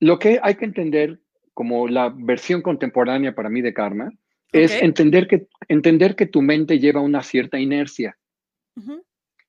[0.00, 1.20] lo que hay que entender
[1.54, 4.10] como la versión contemporánea para mí de karma
[4.52, 8.16] es entender que, entender que tu mente lleva una cierta inercia.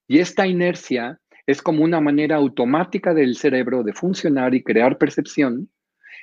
[0.06, 5.68] Y esta inercia es como una manera automática del cerebro de funcionar y crear percepción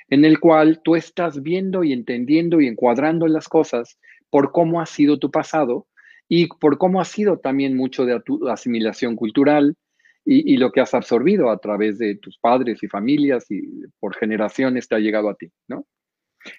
[0.08, 4.86] en el cual tú estás viendo y entendiendo y encuadrando las cosas por cómo ha
[4.86, 5.86] sido tu pasado
[6.28, 9.76] y por cómo ha sido también mucho de tu asimilación cultural
[10.24, 13.62] y, lo que has absorbido a través de tus padres y familias y
[13.98, 15.86] por generaciones te ha llegado a ti, ¿no?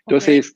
[0.06, 0.56] Entonces,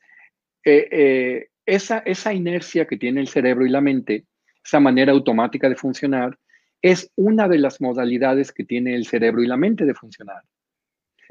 [0.66, 4.26] eh, eh, esa, esa inercia que tiene el cerebro y la mente,
[4.64, 6.38] esa manera automática de funcionar,
[6.86, 10.44] es una de las modalidades que tiene el cerebro y la mente de funcionar.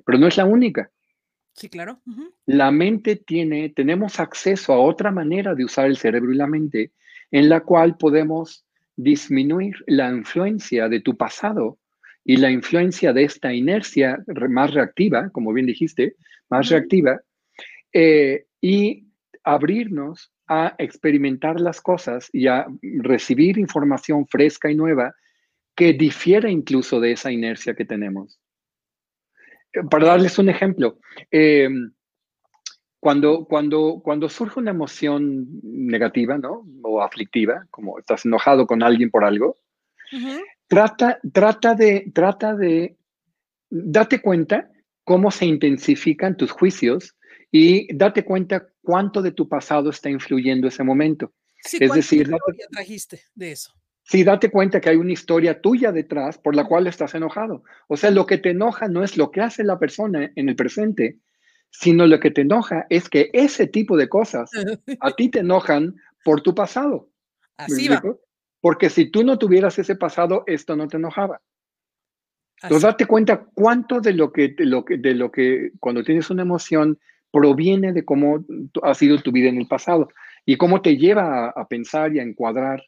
[0.04, 0.90] Pero no es la única.
[1.52, 2.00] Sí, claro.
[2.44, 6.90] La mente tiene, tenemos acceso a otra manera de usar el cerebro y la mente
[7.30, 11.78] en la cual podemos disminuir la influencia de tu pasado
[12.24, 16.16] y la influencia de esta inercia más reactiva, como bien dijiste,
[16.50, 17.20] más reactiva,
[17.92, 19.06] eh, y
[19.44, 25.14] abrirnos a experimentar las cosas y a recibir información fresca y nueva
[25.74, 28.38] que difiere incluso de esa inercia que tenemos
[29.90, 30.98] para darles un ejemplo,
[31.30, 31.68] eh,
[33.00, 36.66] cuando, cuando, cuando surge una emoción negativa, ¿no?
[36.82, 39.58] O aflictiva, como estás enojado con alguien por algo,
[40.68, 42.96] trata, trata, de, trata de,
[43.68, 44.70] date cuenta
[45.02, 47.14] cómo se intensifican tus juicios
[47.50, 51.32] y date cuenta cuánto de tu pasado está influyendo ese momento.
[51.62, 53.74] es decir, date, trajiste de eso?
[54.06, 57.64] Sí, date cuenta que hay una historia tuya detrás por la cual estás enojado.
[57.88, 60.56] O sea, lo que te enoja no es lo que hace la persona en el
[60.56, 61.18] presente,
[61.70, 64.50] sino lo que te enoja es que ese tipo de cosas
[65.00, 67.08] a ti te enojan por tu pasado.
[67.56, 68.02] Así va.
[68.60, 71.40] Porque si tú no tuvieras ese pasado, esto no te enojaba.
[72.62, 76.30] Entonces, date cuenta cuánto de lo que, de lo que, de lo que cuando tienes
[76.30, 76.98] una emoción
[77.30, 78.44] proviene de cómo
[78.82, 80.08] ha sido tu vida en el pasado
[80.46, 82.84] y cómo te lleva a, a pensar y a encuadrar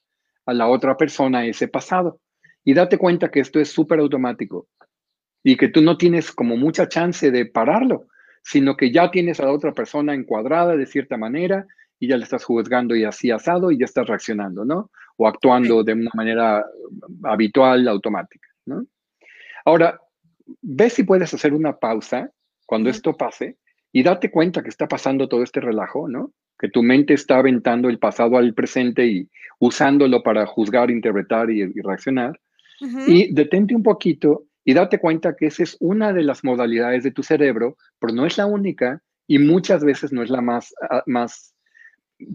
[0.47, 2.21] a la otra persona ese pasado.
[2.65, 4.69] Y date cuenta que esto es súper automático
[5.43, 8.09] y que tú no tienes como mucha chance de pararlo,
[8.43, 11.67] sino que ya tienes a la otra persona encuadrada de cierta manera
[11.99, 14.91] y ya le estás juzgando y así asado y ya estás reaccionando, ¿no?
[15.17, 16.65] O actuando de una manera
[17.25, 18.87] habitual, automática, ¿no?
[19.65, 20.01] Ahora,
[20.63, 22.31] ve si puedes hacer una pausa
[22.67, 23.57] cuando esto pase
[23.93, 26.33] y date cuenta que está pasando todo este relajo, ¿no?
[26.59, 31.65] Que tu mente está aventando el pasado al presente y usándolo para juzgar, interpretar y,
[31.83, 32.39] reaccionar.
[33.07, 37.11] Y detente un poquito y date cuenta que esa es una de las modalidades de
[37.11, 41.03] tu cerebro, pero no es la única y muchas veces no es la más, ah,
[41.07, 41.55] más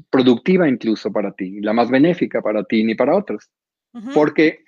[0.10, 3.50] productiva incluso para ti, la más benéfica para ti ni para otros,
[4.14, 4.64] porque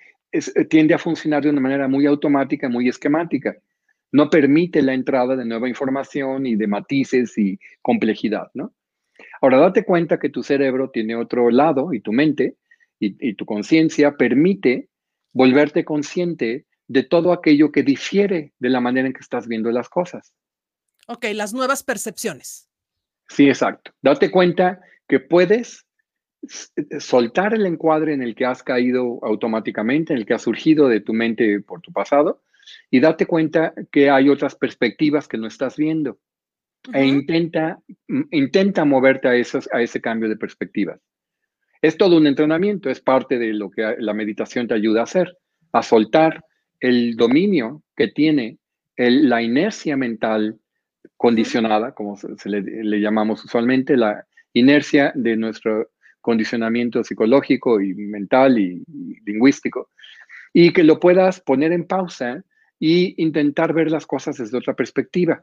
[0.68, 3.56] tiende a funcionar de una manera muy automática, muy esquemática.
[4.12, 8.72] No permite la entrada de nueva información y de matices y complejidad, ¿no?
[9.40, 12.56] Ahora, date cuenta que tu cerebro tiene otro lado y tu mente
[13.00, 14.88] y, tu conciencia permite
[15.32, 19.88] volverte consciente de todo aquello que difiere de la manera en que estás viendo las
[19.88, 20.32] cosas.
[21.06, 22.68] Ok, las nuevas percepciones.
[23.28, 23.92] Sí, exacto.
[24.00, 25.86] Date cuenta que puedes
[26.98, 31.00] soltar el encuadre en el que has caído automáticamente, en el que ha surgido de
[31.00, 32.42] tu mente por tu pasado,
[32.90, 36.18] y date cuenta que hay otras perspectivas que no estás viendo
[36.92, 40.98] e intenta, mm, intenta moverte a, esos, a ese cambio de perspectiva.
[41.80, 45.36] Es todo un entrenamiento, es parte de lo que la meditación te ayuda a hacer,
[45.72, 46.44] a soltar
[46.80, 48.58] el dominio que tiene
[48.96, 50.58] la inercia mental
[51.16, 58.84] condicionada, como se, le, llamamos usualmente, la inercia de nuestro condicionamiento psicológico y mental y,
[59.24, 59.90] lingüístico,
[60.52, 62.44] y que lo puedas poner en pausa
[62.78, 65.42] y intentar ver las cosas desde otra perspectiva.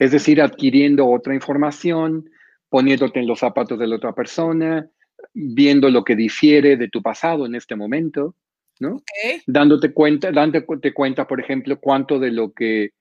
[0.00, 2.30] Es decir, adquiriendo otra información,
[2.70, 4.88] poniéndote en los zapatos de la otra persona,
[5.34, 8.34] viendo lo que difiere de tu pasado en este momento,
[8.78, 9.02] ¿no?
[9.46, 12.92] Dándote cuenta, dándote cuenta, por ejemplo, cuánto de lo que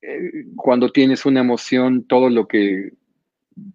[0.00, 2.92] eh, cuando tienes una emoción, todo lo que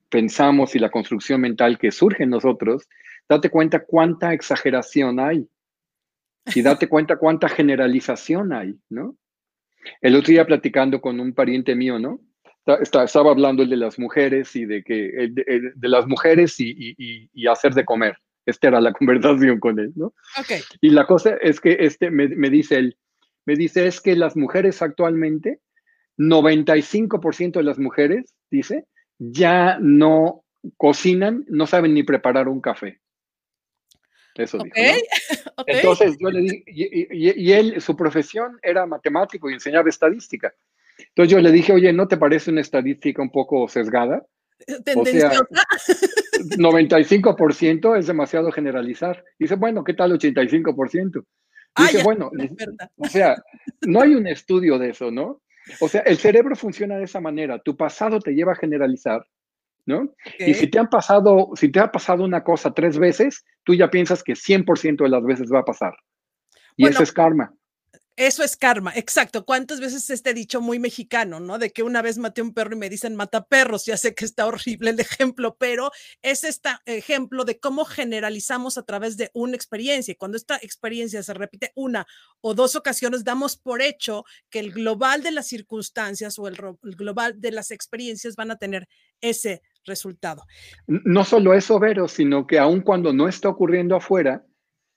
[0.10, 2.90] pensamos y la construcción mental que surge en nosotros,
[3.30, 5.48] date cuenta cuánta exageración hay
[6.56, 9.16] y date cuenta cuánta generalización hay, ¿no?
[10.02, 12.20] El otro día platicando con un pariente mío, ¿no?
[12.66, 18.18] Estaba hablando de las mujeres y de que de, las mujeres y, hacer de comer.
[18.46, 20.14] Esta era la conversación con él, ¿no?
[20.40, 20.62] Okay.
[20.82, 22.98] Y la cosa es que este me, me dice él,
[23.46, 25.60] me dice es que las mujeres actualmente,
[26.18, 28.86] 95% de las mujeres, dice,
[29.18, 30.44] ya no
[30.78, 33.00] cocinan, no saben ni preparar un café.
[34.36, 34.76] Eso dijo.
[35.68, 40.54] Entonces yo le dije, y, él, su profesión era matemático y enseñaba estadística.
[41.10, 44.26] Entonces yo le dije, oye, ¿no te parece una estadística un poco sesgada?
[44.96, 45.32] O sea,
[46.58, 49.24] 95% es demasiado generalizar.
[49.40, 51.26] Dice, bueno, ¿qué tal 85%?
[51.78, 52.30] Dice, ah, bueno,
[52.98, 53.36] o sea,
[53.82, 55.42] no hay un estudio de eso, ¿no?
[55.80, 57.60] O sea, el cerebro funciona de esa manera.
[57.60, 59.26] Tu pasado te lleva a generalizar,
[59.86, 60.14] ¿no?
[60.40, 63.90] Y si te han pasado, si te ha pasado una cosa tres veces, tú ya
[63.90, 65.94] piensas que 100% de las veces va a pasar.
[66.76, 67.54] Y eso es karma.
[68.18, 69.46] Eso es karma, exacto.
[69.46, 71.58] ¿Cuántas veces este dicho muy mexicano, ¿no?
[71.58, 74.26] De que una vez maté un perro y me dicen mata perros, ya sé que
[74.26, 79.56] está horrible el ejemplo, pero es este ejemplo de cómo generalizamos a través de una
[79.56, 80.12] experiencia.
[80.12, 82.06] Y cuando esta experiencia se repite una
[82.42, 86.96] o dos ocasiones, damos por hecho que el global de las circunstancias o el, el
[86.96, 88.90] global de las experiencias van a tener
[89.22, 90.44] ese resultado.
[90.88, 94.46] No solo eso, Vero, sino que aun cuando no está ocurriendo afuera,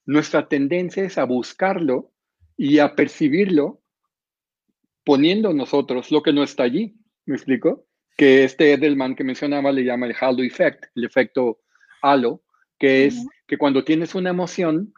[0.05, 2.14] nuestra tendencia es a buscarlo
[2.57, 3.81] y a percibirlo
[5.05, 6.97] poniendo nosotros lo que no está allí.
[7.27, 7.87] ¿Me explico?
[8.17, 11.61] Que este Edelman que mencionaba le llama el halo effect, el efecto
[12.03, 12.43] halo,
[12.79, 14.95] que es que cuando tienes una emoción,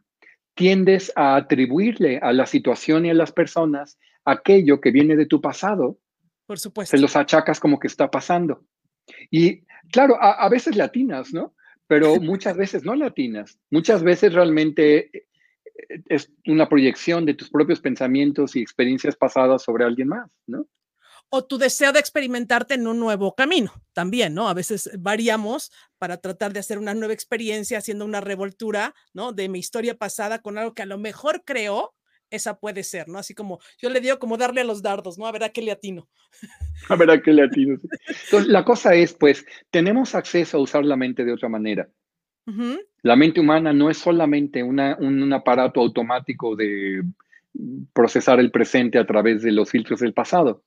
[0.54, 5.40] tiendes a atribuirle a la situación y a las personas aquello que viene de tu
[5.40, 5.98] pasado.
[6.46, 6.96] Por supuesto.
[6.96, 8.64] Se los achacas como que está pasando.
[9.30, 11.54] Y claro, a, a veces latinas, ¿no?
[11.86, 13.58] Pero muchas veces no latinas.
[13.70, 15.26] Muchas veces realmente
[16.08, 20.66] es una proyección de tus propios pensamientos y experiencias pasadas sobre alguien más, ¿no?
[21.28, 24.48] O tu deseo de experimentarte en un nuevo camino también, ¿no?
[24.48, 29.32] A veces variamos para tratar de hacer una nueva experiencia haciendo una revoltura, ¿no?
[29.32, 31.94] De mi historia pasada con algo que a lo mejor creo,
[32.30, 33.18] esa puede ser, ¿no?
[33.18, 35.26] Así como yo le digo como darle a los dardos, ¿no?
[35.26, 36.08] A ver a qué le atino.
[36.88, 37.80] A ver a qué le atino.
[38.24, 41.88] Entonces, la cosa es, pues, tenemos acceso a usar la mente de otra manera.
[43.06, 47.04] La mente humana no es solamente un, aparato automático de
[47.92, 50.64] procesar el presente a través de los filtros del pasado,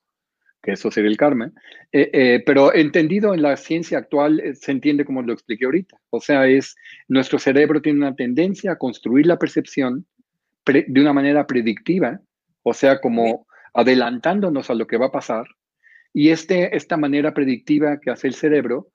[0.63, 1.51] que eso sería el karma,
[1.91, 5.97] eh, eh, pero entendido en la ciencia actual eh, se entiende como lo expliqué ahorita.
[6.11, 6.77] O sea, es
[7.09, 10.05] nuestro cerebro tiene una tendencia a construir la percepción
[10.65, 12.21] de una manera predictiva,
[12.63, 15.45] o sea, como adelantándonos a lo que va a pasar,
[16.13, 18.93] y este, esta manera predictiva que hace el cerebro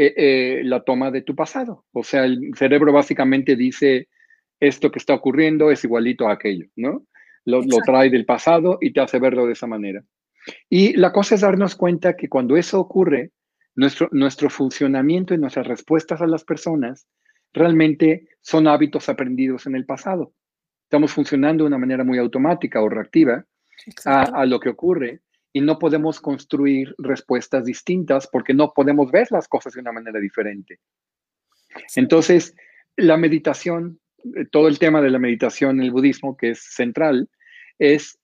[0.00, 1.84] eh, eh, la toma de tu pasado.
[1.90, 4.08] O sea, el cerebro básicamente dice,
[4.60, 7.04] esto que está ocurriendo es igualito a aquello, ¿no?
[7.44, 10.04] Lo, trae del pasado y te hace verlo de esa manera.
[10.70, 13.32] Y la cosa es darnos cuenta que cuando eso ocurre,
[13.74, 17.08] nuestro, nuestro funcionamiento y nuestras respuestas a las personas
[17.52, 20.32] realmente son hábitos aprendidos en el pasado.
[20.84, 23.44] Estamos funcionando de una manera muy automática o reactiva
[24.04, 29.28] a, a, lo que ocurre y no podemos construir respuestas distintas porque no podemos ver
[29.30, 30.80] las cosas de una manera diferente.
[31.96, 32.54] Entonces,
[32.96, 34.00] la meditación,
[34.36, 37.28] eh, todo el tema de la meditación en el budismo, que es central,
[37.78, 38.18] es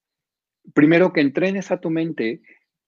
[0.74, 2.40] primero que entrenes a tu mente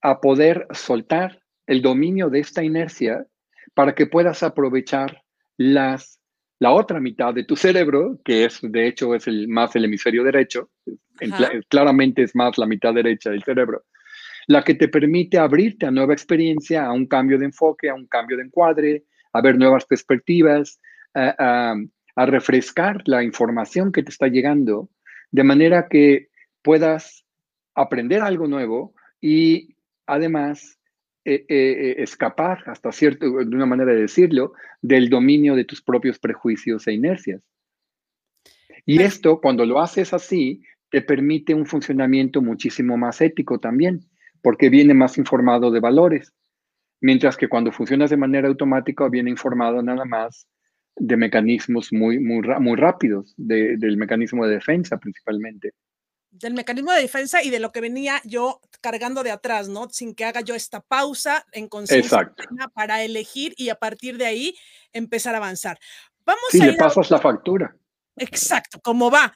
[0.02, 3.26] a poder soltar el dominio de esta inercia
[3.74, 5.22] para que puedas aprovechar
[5.56, 6.20] las,
[6.58, 10.24] la otra mitad de tu cerebro, que es de hecho es el, más el hemisferio
[10.24, 10.70] derecho,
[11.68, 13.84] claramente es más la mitad derecha del cerebro,
[14.46, 18.06] la que te permite abrirte a nueva experiencia, a un cambio de enfoque, a un
[18.06, 20.80] cambio de encuadre, a ver nuevas perspectivas,
[21.14, 21.74] a,
[22.16, 24.88] refrescar la información que te está llegando,
[25.30, 26.28] de manera que
[26.62, 27.26] puedas
[27.74, 29.76] aprender algo nuevo y
[30.06, 30.78] además
[31.26, 36.18] eh, eh, escapar, hasta cierto, de una manera de decirlo, del dominio de tus propios
[36.18, 37.42] prejuicios e inercias.
[38.86, 44.08] Y esto, cuando lo haces así, te permite un funcionamiento muchísimo más ético también
[44.42, 46.32] porque viene más informado de valores.
[47.00, 50.48] mientras que cuando funcionas de manera automática viene informado nada más
[50.96, 55.72] de mecanismos muy, muy, muy rápidos, del mecanismo de defensa principalmente.
[56.30, 59.88] Del mecanismo de defensa y de lo que venía yo cargando de atrás, ¿no?
[59.90, 62.32] Sin que haga yo esta pausa en conciencia
[62.74, 64.56] para elegir y a partir de ahí
[64.92, 65.78] empezar a avanzar.
[66.24, 67.76] Vamos sí, le pasas la factura.
[68.16, 69.34] Exacto, ¿cómo va?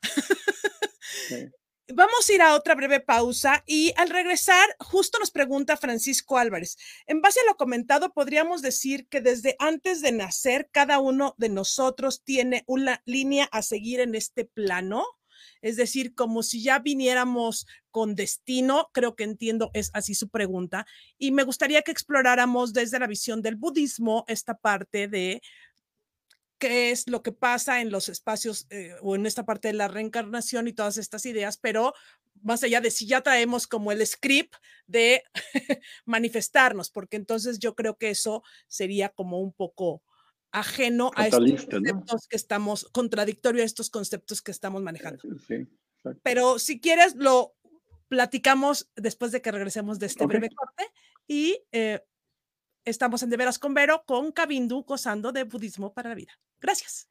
[1.93, 6.77] Vamos a ir a otra breve pausa y al regresar, justo nos pregunta Francisco Álvarez.
[7.07, 11.49] En base a lo comentado, podríamos decir que desde antes de nacer, cada uno de
[11.49, 15.05] nosotros tiene una línea a seguir en este plano.
[15.63, 20.87] Es decir, como si ya viniéramos con destino, creo que entiendo, es así su pregunta.
[21.19, 25.43] Y me gustaría que exploráramos desde la visión del budismo esta parte de
[26.61, 29.89] qué es lo que pasa en los espacios eh, o en esta parte de la
[29.89, 31.95] reencarnación y todas estas ideas, pero
[32.43, 34.55] más allá de si ya traemos como el script
[34.87, 35.25] de
[36.05, 40.03] manifestarnos, porque entonces yo creo que eso sería como un poco
[40.53, 45.23] ajeno a estos conceptos que estamos, contradictorio a estos conceptos que estamos manejando.
[46.23, 47.55] pero si quieres, lo
[48.09, 50.85] platicamos después de que regresemos de este breve corte
[51.27, 52.01] y eh,
[52.85, 56.33] estamos en De Veras con Vero con Kabindu gozando de budismo para la vida.
[56.61, 57.09] Gracias.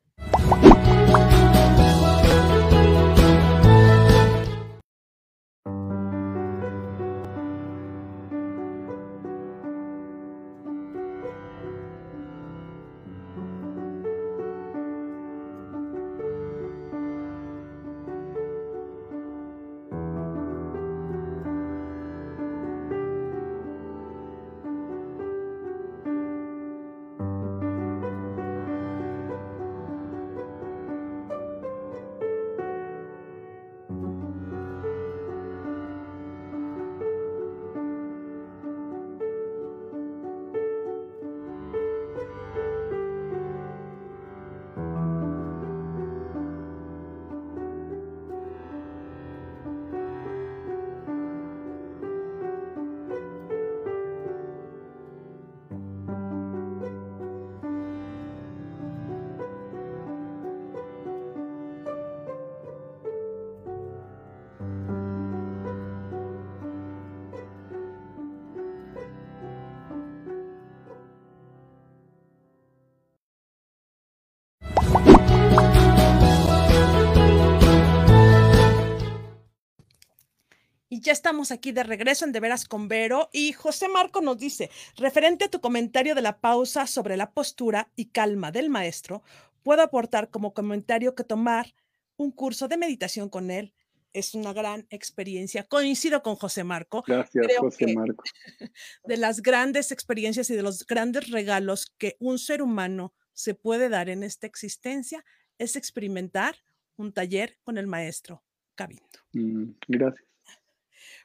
[81.09, 84.69] Ya estamos aquí de regreso en De Veras con Vero y José Marco nos dice,
[84.95, 89.23] referente a tu comentario de la pausa sobre la postura y calma del maestro,
[89.63, 91.73] puedo aportar como comentario que tomar
[92.15, 93.73] un curso de meditación con él
[94.13, 95.63] es una gran experiencia.
[95.63, 97.03] Coincido con José Marco.
[97.07, 98.23] Gracias, José Marco.
[99.03, 103.89] De las grandes experiencias y de los grandes regalos que un ser humano se puede
[103.89, 105.25] dar en esta existencia
[105.57, 106.55] es experimentar
[106.97, 108.43] un taller con el maestro
[108.75, 109.07] Cabindo.
[109.33, 110.28] Mm, gracias.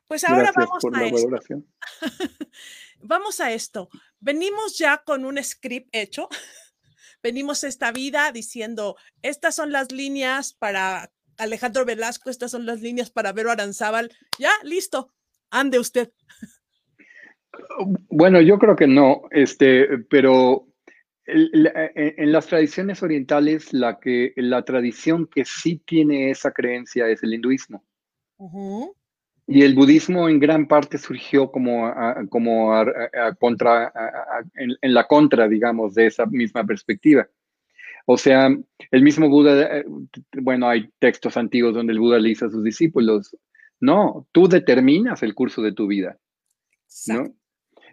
[0.07, 1.65] Pues ahora vamos a esto.
[3.01, 3.89] vamos a esto.
[4.21, 6.29] Venimos ya con un script hecho.
[7.23, 13.11] Venimos esta vida diciendo, estas son las líneas para Alejandro Velasco, estas son las líneas
[13.11, 14.13] para Vero Aranzábal.
[14.39, 15.11] Ya, listo.
[15.51, 16.13] Ande usted.
[18.11, 20.67] Bueno, yo creo que no, este, pero
[21.27, 27.23] e, en las tradiciones orientales, la, que, la tradición que sí tiene esa creencia es
[27.23, 27.85] el hinduismo.
[29.47, 31.93] Y el budismo en gran parte surgió como,
[32.31, 32.73] como
[33.39, 33.93] contra,
[34.55, 37.29] en, la contra, digamos, de esa misma perspectiva.
[38.07, 38.49] O sea,
[38.91, 39.85] el mismo Buda, eh,
[40.35, 43.35] bueno, hay textos antiguos donde el Buda le dice a sus discípulos,
[43.81, 46.19] no, tú determinas el curso de tu vida,
[47.09, 47.35] ¿no?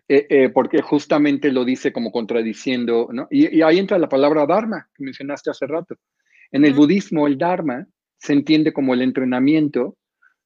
[0.08, 3.28] Eh, eh, porque justamente lo dice como contradiciendo, ¿no?
[3.32, 5.96] Y, ahí entra la palabra Dharma, que mencionaste hace rato.
[6.52, 7.88] En el budismo, el Dharma
[8.18, 9.96] se entiende como el entrenamiento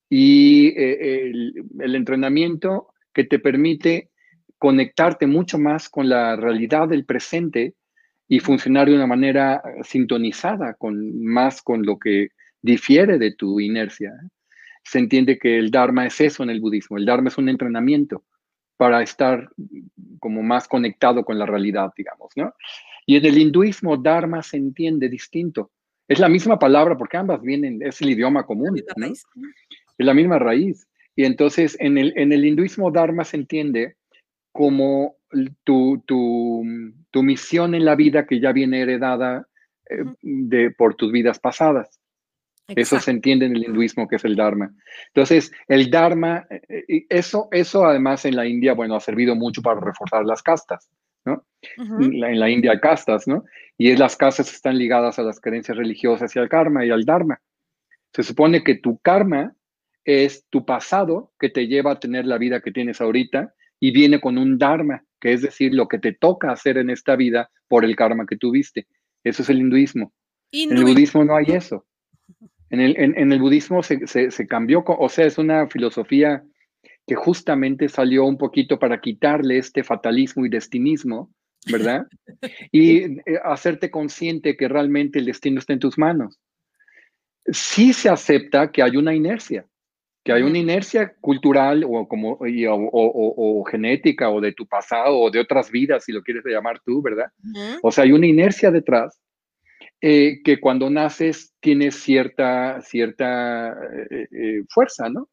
[0.09, 4.11] y eh, el, entrenamiento que te permite
[4.57, 7.75] conectarte mucho más con la realidad del presente
[8.27, 12.29] y funcionar de una manera sintonizada con más con lo que
[12.61, 14.11] difiere de tu inercia.
[14.83, 16.97] Se entiende que el Dharma es eso en el budismo.
[16.97, 18.23] El Dharma es un entrenamiento
[18.77, 19.49] para estar
[20.19, 22.53] como más conectado con la realidad, digamos, ¿no?
[23.05, 25.71] Y en el hinduismo, Dharma se entiende distinto.
[26.07, 29.07] Es la misma palabra porque ambas vienen, es el idioma común, ¿no?
[29.97, 30.87] Es la misma raíz.
[31.15, 33.95] Y entonces en el, en el hinduismo Dharma se entiende
[34.51, 35.15] como
[35.63, 36.63] tu, tu,
[37.11, 39.47] tu misión en la vida que ya viene heredada
[39.89, 41.99] eh, de, por tus vidas pasadas.
[42.67, 44.73] Eso se entiende en el hinduismo que es el Dharma.
[45.07, 49.79] Entonces, el Dharma, eh, eso, eso además en la India, bueno, ha servido mucho para
[49.79, 50.89] reforzar las castas,
[51.25, 51.45] ¿no?
[51.77, 53.43] en la India castas, ¿no?
[53.77, 57.05] Y es, las castas están ligadas a las creencias religiosas y al karma y al
[57.05, 57.39] Dharma.
[58.13, 59.53] Se supone que tu karma
[60.05, 64.21] es tu pasado que te lleva a tener la vida que tienes ahorita y viene
[64.21, 67.83] con un Dharma, que es decir, lo que te toca hacer en esta vida por
[67.83, 68.87] el karma que tuviste.
[69.23, 70.13] Eso es el hinduismo.
[70.51, 71.85] En el budismo no hay eso.
[72.69, 76.43] En el, en, el budismo se, se, cambió, o sea, es una filosofía
[77.07, 81.31] que justamente salió un poquito para quitarle este fatalismo y destinismo,
[81.71, 82.07] ¿verdad?
[82.71, 86.39] Y eh, hacerte consciente que realmente el destino está en tus manos.
[87.47, 89.65] Sí se acepta que hay una inercia,
[90.25, 95.39] que hay una inercia cultural o, como, o, genética o de tu pasado o de
[95.39, 97.27] otras vidas, si lo quieres llamar tú, ¿verdad?
[97.83, 99.21] O sea, hay una inercia detrás
[100.01, 105.29] eh, que cuando naces tienes cierta, cierta eh, eh, fuerza, ¿no?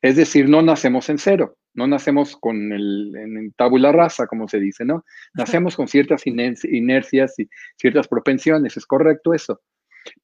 [0.00, 4.58] Es decir, no nacemos en cero, no nacemos con el en tabula rasa, como se
[4.58, 5.04] dice, ¿no?
[5.34, 9.60] Nacemos con ciertas inercias y ciertas propensiones, es correcto eso.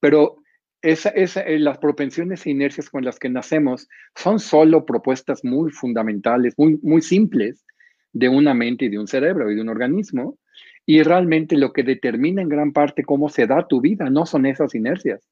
[0.01, 0.37] Pero
[0.83, 6.55] esa, eh, las propensiones e inercias con las que nacemos son solo propuestas muy fundamentales,
[6.57, 7.65] muy, muy simples
[8.13, 10.39] de una mente y de un cerebro y de un organismo.
[10.87, 14.47] Y realmente lo que determina en gran parte cómo se da tu vida no son
[14.47, 15.29] esas inercias,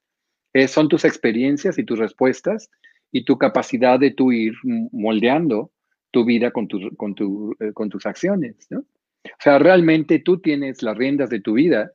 [0.52, 2.70] eh, son tus experiencias y tus respuestas
[3.10, 5.72] y tu capacidad de tú ir moldeando
[6.10, 7.14] tu vida con, con,
[7.60, 8.68] eh, con tus acciones.
[8.70, 8.84] O
[9.40, 11.92] sea, realmente tú tienes las riendas de tu vida,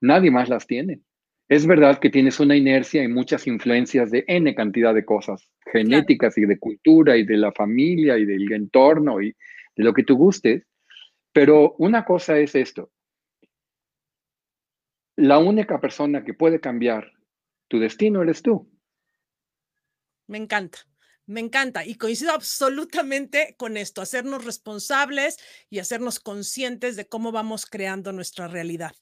[0.00, 1.00] nadie más las tiene.
[1.48, 6.38] Es verdad que tienes una inercia y muchas influencias de N cantidad de cosas, genéticas
[6.38, 9.34] y de cultura y de la familia y del entorno y
[9.76, 10.66] de lo que tú gustes,
[11.32, 12.90] pero una cosa es esto.
[15.16, 17.12] La única persona que puede cambiar
[17.68, 18.70] tu destino eres tú.
[20.26, 20.78] Me encanta.
[21.26, 25.36] Me encanta y coincido absolutamente con esto, hacernos responsables
[25.70, 28.92] y hacernos conscientes de cómo vamos creando nuestra realidad.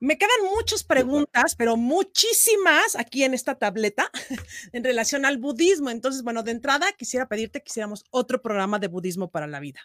[0.00, 4.10] Me quedan muchas preguntas, pero muchísimas aquí en esta tableta
[4.72, 5.90] en relación al budismo.
[5.90, 9.80] Entonces, bueno, de entrada quisiera pedirte que hiciéramos otro programa de budismo para la vida.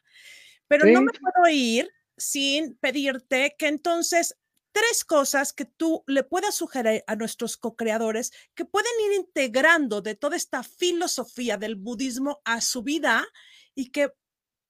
[0.68, 4.38] Pero no me puedo ir sin pedirte que entonces
[4.72, 10.16] tres cosas que tú le puedas sugerir a nuestros co-creadores que pueden ir integrando de
[10.16, 13.26] toda esta filosofía del budismo a su vida
[13.74, 14.14] y que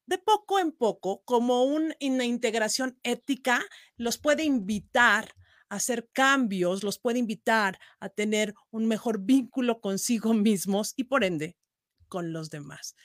[0.07, 3.61] de poco en poco, como una integración ética,
[3.97, 5.33] los puede invitar
[5.69, 11.23] a hacer cambios, los puede invitar a tener un mejor vínculo consigo mismos y por
[11.23, 11.55] ende
[12.07, 12.95] con los demás.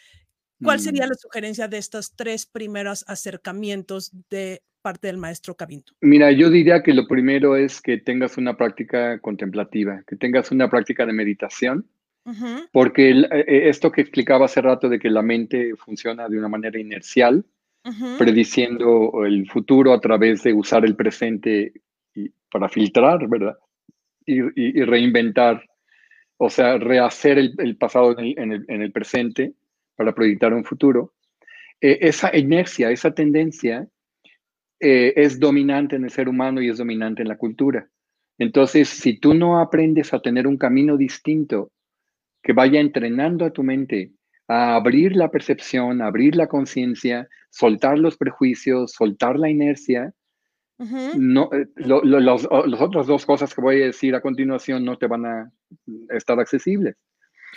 [0.63, 1.09] ¿Cuál sería mm.
[1.09, 5.95] la sugerencia de estos tres primeros acercamientos de parte del maestro Cabinto?
[6.03, 10.69] Mira, yo diría que lo primero es que tengas una práctica contemplativa, que tengas una
[10.69, 11.89] práctica de meditación
[12.73, 16.49] porque e, e, esto que explicaba hace rato de que la mente funciona de una
[16.49, 17.45] manera inercial,
[18.18, 21.73] prediciendo el futuro a través de usar el presente
[22.51, 23.57] para filtrar, ¿verdad?
[24.27, 25.64] Y, reinventar,
[26.37, 29.55] o sea, rehacer el, pasado en el, presente
[29.97, 31.14] para proyectar un futuro.
[31.81, 33.89] E, esa inercia, esa tendencia
[34.79, 37.89] eh, es dominante en el ser humano y es dominante en la cultura.
[38.39, 41.71] Entonces, si tú no aprendes a tener un camino distinto
[42.43, 44.12] que vaya entrenando a tu mente
[44.49, 50.12] a abrir la percepción, abrir la conciencia, soltar los prejuicios, soltar la inercia.
[50.78, 55.07] no, eh, los, las otras dos cosas que voy a decir a continuación no te
[55.07, 55.53] van a
[56.09, 56.97] estar accesibles.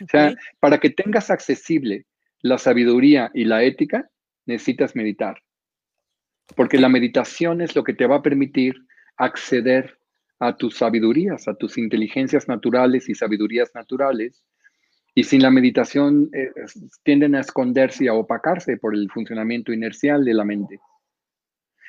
[0.04, 2.06] O sea, para que tengas accesible
[2.42, 4.10] la sabiduría y la ética,
[4.46, 5.42] necesitas meditar.
[6.56, 8.76] Porque la meditación es lo que te va a permitir
[9.18, 9.98] acceder
[10.40, 14.44] a tus sabidurías, a tus inteligencias naturales y sabidurías naturales
[15.16, 16.52] y sin la meditación eh,
[17.04, 20.80] tienden a esconderse y a opacarse por el funcionamiento inercial de la mente.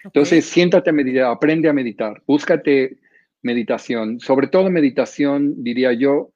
[0.04, 2.98] Entonces, siéntate a meditar, aprende a meditar, búscate
[3.42, 6.30] meditación, sobre todo meditación, diría yo,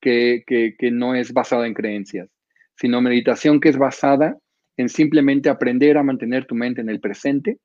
[0.00, 2.28] que, que, no es basada en creencias,
[2.76, 4.38] sino meditación que es basada
[4.76, 7.58] en simplemente aprender a mantener tu mente en el presente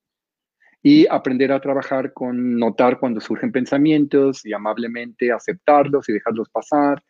[0.81, 7.03] y aprender a trabajar con notar cuando surgen pensamientos y amablemente aceptarlos y dejarlos pasar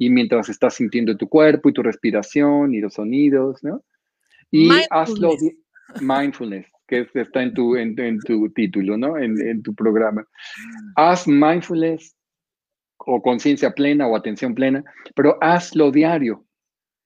[0.00, 3.84] y mientras estás sintiendo tu cuerpo y tu respiración y los sonidos, ¿no?
[4.50, 5.36] Y hazlo
[6.00, 9.18] mindfulness, que está en tu, en, tu título, ¿no?
[9.18, 10.26] En, tu programa.
[10.96, 12.16] Haz mindfulness
[12.96, 14.82] o conciencia plena o atención plena,
[15.14, 16.46] pero hazlo diario.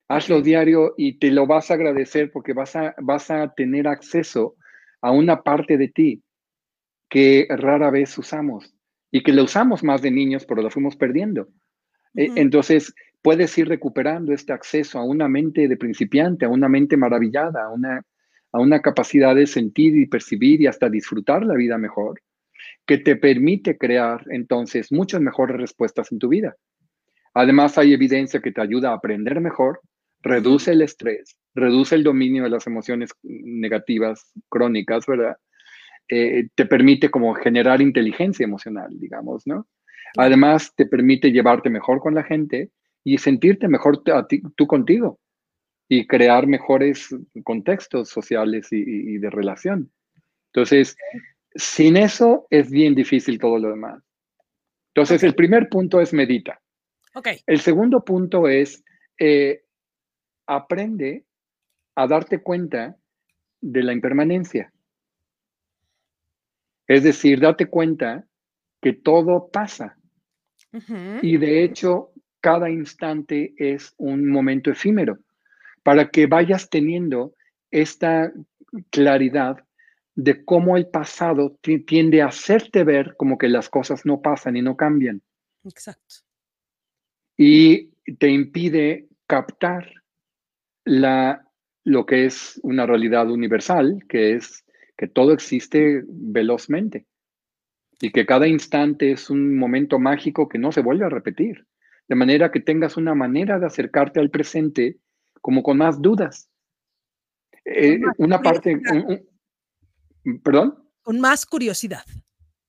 [0.09, 4.55] Hazlo diario y te lo vas a agradecer porque vas a, vas a tener acceso
[5.01, 6.23] a una parte de ti
[7.11, 8.73] que rara vez usamos
[9.11, 11.49] y que la usamos más de niños, pero la fuimos perdiendo.
[12.15, 16.97] Eh, entonces, puedes ir recuperando este acceso a una mente de principiante, a una mente
[16.97, 18.03] maravillada, a una,
[18.53, 22.21] a una capacidad de sentir y percibir y hasta disfrutar la vida mejor,
[22.87, 26.57] que te permite crear entonces muchas mejores respuestas en tu vida.
[27.35, 29.81] Además, hay evidencia que te ayuda a aprender mejor,
[30.23, 35.37] reduce el estrés, reduce el dominio de las emociones negativas crónicas, ¿verdad?
[36.09, 39.67] Eh, te permite como generar inteligencia emocional, digamos, ¿no?
[40.17, 42.71] Además, te permite llevarte mejor con la gente
[43.03, 44.03] y sentirte mejor
[44.57, 45.19] tú contigo
[45.89, 49.93] y crear mejores contextos sociales y, de relación.
[50.53, 50.97] Entonces,
[51.55, 54.03] sin eso es bien difícil todo lo demás.
[54.95, 56.61] Entonces, el primer punto es medita.
[57.15, 57.39] Okay.
[57.47, 58.83] El segundo punto es
[59.19, 59.63] eh,
[60.47, 61.25] aprende
[61.97, 62.97] a darte cuenta
[63.61, 64.73] de la impermanencia.
[66.87, 68.27] Es decir, date cuenta
[68.81, 69.97] que todo pasa.
[71.23, 72.11] Y de hecho,
[72.41, 75.19] cada instante es un momento efímero
[75.83, 77.35] para que vayas teniendo
[77.71, 78.33] esta
[78.91, 79.65] claridad
[80.17, 84.63] de cómo el pasado tiende a hacerte ver como que las cosas no pasan y
[84.63, 85.23] no cambian.
[85.65, 86.17] Exacto.
[87.37, 89.91] Y te impide captar
[90.85, 91.49] la,
[91.85, 94.65] lo que es una realidad universal, que es
[94.97, 97.07] que todo existe velozmente
[98.01, 101.67] y que cada instante es un momento mágico que no se vuelve a repetir.
[102.09, 104.99] De manera que tengas una manera de acercarte al presente
[105.41, 106.51] como con más dudas.
[107.65, 108.81] Eh, una parte,
[110.43, 110.75] perdón.
[111.03, 112.03] Con más curiosidad.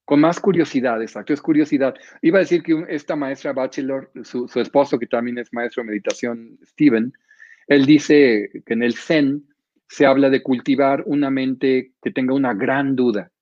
[0.04, 1.94] Con más curiosidad, exacto, es curiosidad.
[2.22, 5.88] Iba a decir que esta maestra bachelor, su, su esposo, que también es maestro de
[5.88, 7.12] meditación, Steven,
[7.66, 9.44] él dice que en el Zen
[9.88, 13.32] se habla de cultivar una mente que tenga una gran duda.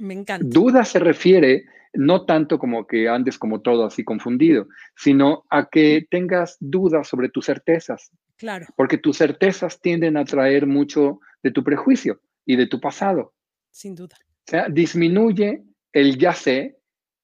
[0.00, 0.46] Me encanta.
[0.48, 6.06] Duda se refiere no tanto como que andes como todo así confundido, sino a que
[6.10, 8.10] tengas dudas sobre tus certezas.
[8.36, 8.66] Claro.
[8.76, 13.34] Porque tus certezas tienden a traer mucho de tu prejuicio y de tu pasado.
[13.70, 14.16] Sin duda.
[14.20, 16.78] O sea, disminuye el ya sé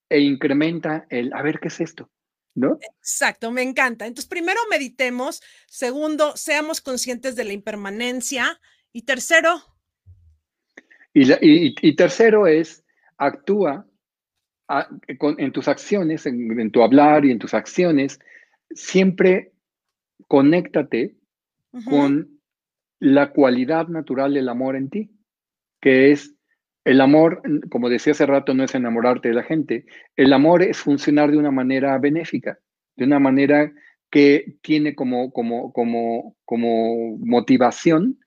[0.09, 2.11] e incrementa el a ver qué es esto.
[2.55, 2.79] ¿No?
[2.81, 4.07] Exacto, me encanta.
[4.07, 8.59] Entonces, primero meditemos, segundo, seamos conscientes de la impermanencia
[8.93, 9.62] y tercero.
[11.18, 12.84] Y, tercero es,
[13.16, 13.86] actúa
[15.08, 18.20] en tus acciones, en, tu hablar y en tus acciones,
[18.70, 19.52] siempre
[20.28, 21.16] conéctate
[21.86, 22.38] con
[23.00, 25.10] la cualidad natural del amor en ti,
[25.80, 26.34] que es
[26.84, 27.40] el amor,
[27.70, 29.86] como decía hace rato, no es enamorarte de la gente.
[30.16, 32.58] El amor es funcionar de una manera benéfica,
[32.94, 33.72] de una manera
[34.10, 38.18] que tiene como, como, como, como motivación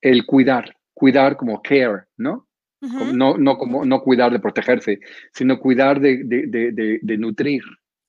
[0.00, 2.48] el cuidar, cuidar como care, ¿no?
[2.80, 5.00] no, no, como, no cuidar de protegerse,
[5.32, 7.62] sino cuidar de, de, de, nutrir.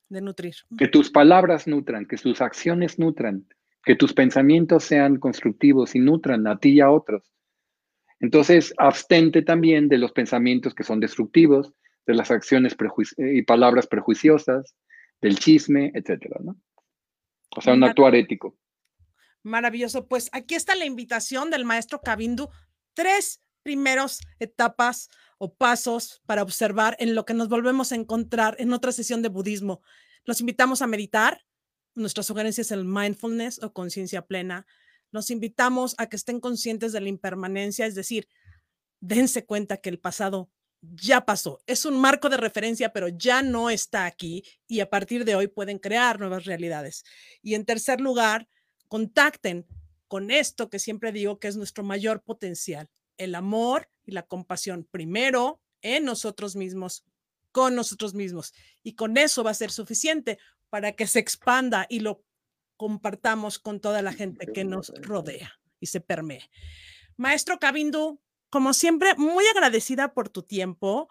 [0.08, 0.56] De nutrir.
[0.78, 3.46] Que tus palabras nutran, que tus acciones nutran,
[3.84, 7.30] que tus pensamientos sean constructivos y nutran a ti y a otros.
[8.20, 11.74] Entonces, abstente también de los pensamientos que son destructivos,
[12.06, 12.76] de las acciones
[13.18, 14.76] y palabras prejuiciosas,
[15.22, 16.56] del chisme, etcétera, ¿no?
[17.56, 18.56] O sea, un actuar ético.
[19.48, 20.08] Maravilloso.
[20.08, 22.50] Pues aquí está la invitación del maestro Cabindu.
[22.98, 28.74] Tres primeros etapas o pasos para observar en lo que nos volvemos a encontrar en
[28.74, 29.84] otra sesión de budismo.
[30.26, 31.46] Los invitamos a meditar.
[31.94, 34.66] Nuestra sugerencia es el mindfulness o conciencia plena
[35.12, 38.28] los invitamos a que estén conscientes de la impermanencia, es decir,
[39.00, 40.50] dense cuenta que el pasado
[40.82, 41.60] ya pasó.
[41.66, 45.48] Es un marco de referencia, pero ya no está aquí y a partir de hoy
[45.48, 47.04] pueden crear nuevas realidades.
[47.42, 48.48] Y en tercer lugar,
[48.88, 49.66] contacten
[50.08, 54.88] con esto que siempre digo que es nuestro mayor potencial, el amor y la compasión,
[54.90, 57.06] primero en nosotros mismos,
[57.52, 58.54] con nosotros mismos.
[58.84, 60.40] Y con eso va a ser suficiente
[60.70, 62.24] para que se expanda y lo
[62.78, 66.50] compartamos con toda la gente que nos rodea y se permee.
[67.16, 71.10] Maestro Cabindu, como siempre, muy agradecida por tu tiempo,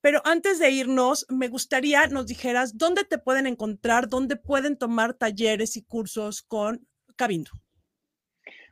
[0.00, 5.14] pero antes de irnos, me gustaría nos dijeras dónde te pueden encontrar, dónde pueden tomar
[5.14, 6.86] talleres y cursos con
[7.16, 7.50] Cabindu.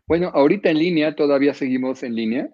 [0.06, 2.50] Bueno, ahorita en línea, todavía seguimos en línea.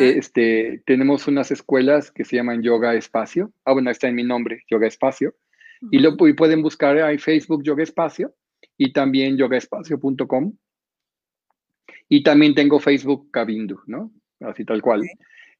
[0.00, 3.52] Este, tenemos unas escuelas que se llaman Yoga Espacio.
[3.64, 5.34] Ah, bueno, está en mi nombre, Yoga Espacio.
[5.90, 8.34] Y lo y pueden buscar en Facebook Yoga Espacio
[8.76, 10.54] y también yogaespacio.com.
[12.08, 14.10] Y también tengo Facebook Cabindu, ¿no?
[14.40, 15.02] Así tal cual.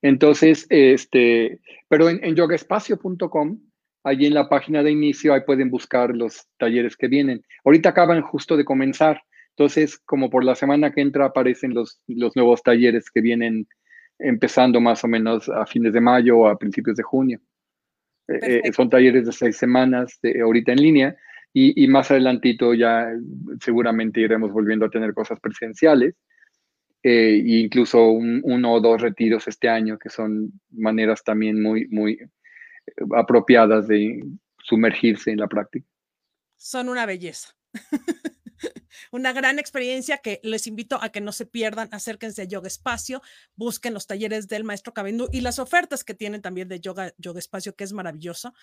[0.03, 3.61] Entonces, este, pero en, en yogaespacio.com,
[4.05, 7.45] allí en la página de inicio, ahí pueden buscar los talleres que vienen.
[7.65, 9.23] Ahorita acaban justo de comenzar.
[9.59, 13.67] Entonces, como por la semana que entra aparecen los, los nuevos talleres que vienen
[14.19, 17.41] empezando más o menos a fines de mayo o a principios de junio.
[18.29, 21.17] Eh, eh, son talleres de seis semanas de, ahorita en línea
[21.55, 23.09] Y, más adelantito ya
[23.61, 26.15] seguramente iremos volviendo a tener cosas presenciales.
[27.03, 32.19] e incluso uno o dos retiros este año, que son maneras también muy, muy
[33.17, 34.23] apropiadas de
[34.59, 35.87] sumergirse en la práctica.
[36.57, 37.55] Son una belleza.
[39.13, 41.89] una gran experiencia que les invito a que no se pierdan.
[41.93, 43.23] Acérquense a Yoga Espacio,
[43.55, 47.39] busquen los talleres del maestro Cabindú y las ofertas que tienen también de Yoga, Yoga
[47.39, 48.55] Espacio, que es maravilloso.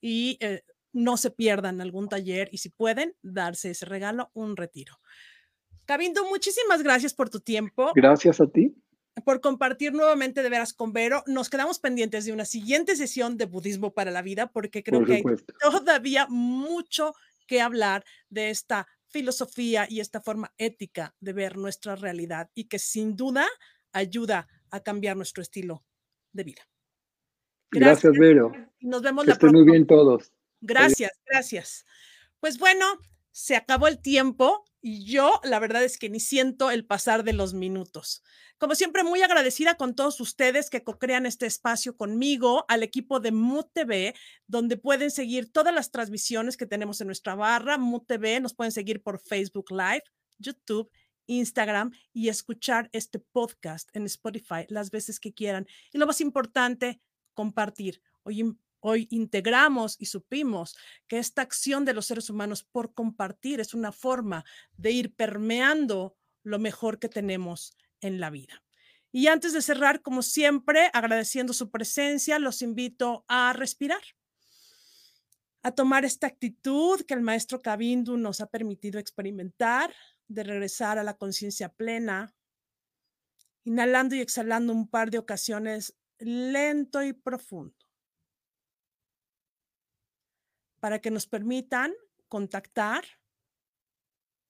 [0.00, 4.98] Y eh, no se pierdan algún taller y si pueden, darse ese regalo, un retiro.
[5.84, 7.92] Cabindú, muchísimas gracias por tu tiempo.
[7.94, 8.74] Gracias a ti
[9.24, 11.22] por compartir nuevamente de veras con Vero.
[11.26, 15.14] Nos quedamos pendientes de una siguiente sesión de budismo para la vida porque creo que
[15.14, 15.22] hay
[15.60, 17.14] todavía mucho
[17.46, 22.78] que hablar de esta filosofía y esta forma ética de ver nuestra realidad y que
[22.78, 23.46] sin duda
[23.92, 25.84] ayuda a cambiar nuestro estilo
[26.32, 26.62] de vida.
[27.70, 28.52] Gracias, Vero.
[28.80, 29.62] Nos vemos la próxima.
[29.62, 30.32] muy bien todos.
[30.60, 31.86] Gracias, gracias.
[32.40, 32.86] Pues bueno,
[33.30, 37.32] se acabó el tiempo y yo la verdad es que ni siento el pasar de
[37.32, 38.22] los minutos.
[38.58, 43.30] Como siempre, muy agradecida con todos ustedes que co-crean este espacio conmigo, al equipo de
[43.32, 44.14] Mood TV,
[44.46, 47.78] donde pueden seguir todas las transmisiones que tenemos en nuestra barra.
[47.78, 50.02] Mood TV nos pueden seguir por Facebook Live,
[50.38, 50.90] YouTube,
[51.26, 55.66] Instagram y escuchar este podcast en Spotify las veces que quieran.
[55.92, 57.00] Y lo más importante,
[57.34, 58.02] compartir.
[58.24, 60.76] Hoy, hoy integramos y supimos
[61.08, 64.44] que esta acción de los seres humanos por compartir es una forma
[64.76, 68.62] de ir permeando lo mejor que tenemos en la vida.
[69.12, 74.02] Y antes de cerrar, como siempre, agradeciendo su presencia, los invito a respirar,
[75.62, 79.94] a tomar esta actitud que el maestro Kabindu nos ha permitido experimentar,
[80.28, 82.34] de regresar a la conciencia plena,
[83.64, 87.76] inhalando y exhalando un par de ocasiones lento y profundo,
[90.82, 91.94] para que nos permitan
[92.26, 93.04] contactar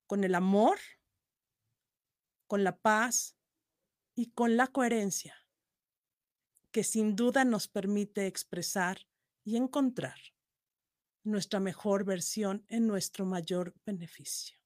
[0.06, 0.78] con el amor,
[2.46, 3.36] con la paz
[4.14, 5.36] y con la coherencia
[6.70, 9.06] que sin duda nos permite expresar
[9.44, 10.18] y encontrar
[11.22, 14.56] nuestra mejor versión en nuestro mayor beneficio.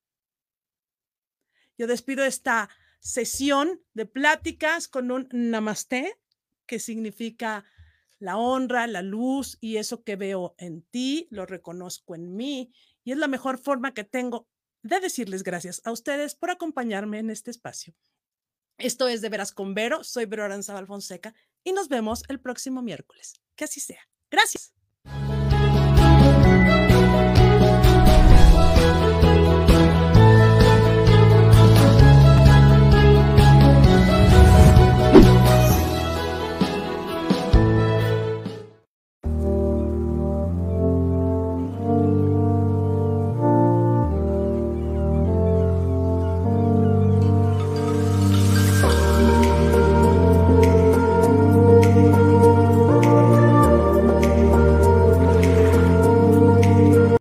[1.76, 6.16] Yo despido esta sesión de pláticas con un namaste,
[6.64, 7.64] que significa
[8.18, 12.72] la honra, la luz y eso que veo en ti, lo reconozco en mí
[13.04, 14.48] y es la mejor forma que tengo
[14.82, 17.94] de decirles gracias a ustedes por acompañarme en este espacio.
[18.78, 22.82] Esto es De Veras con Vero, soy Vero Aranzabal Fonseca y nos vemos el próximo
[22.82, 23.40] miércoles.
[23.56, 24.06] Que así sea.
[24.30, 24.75] Gracias.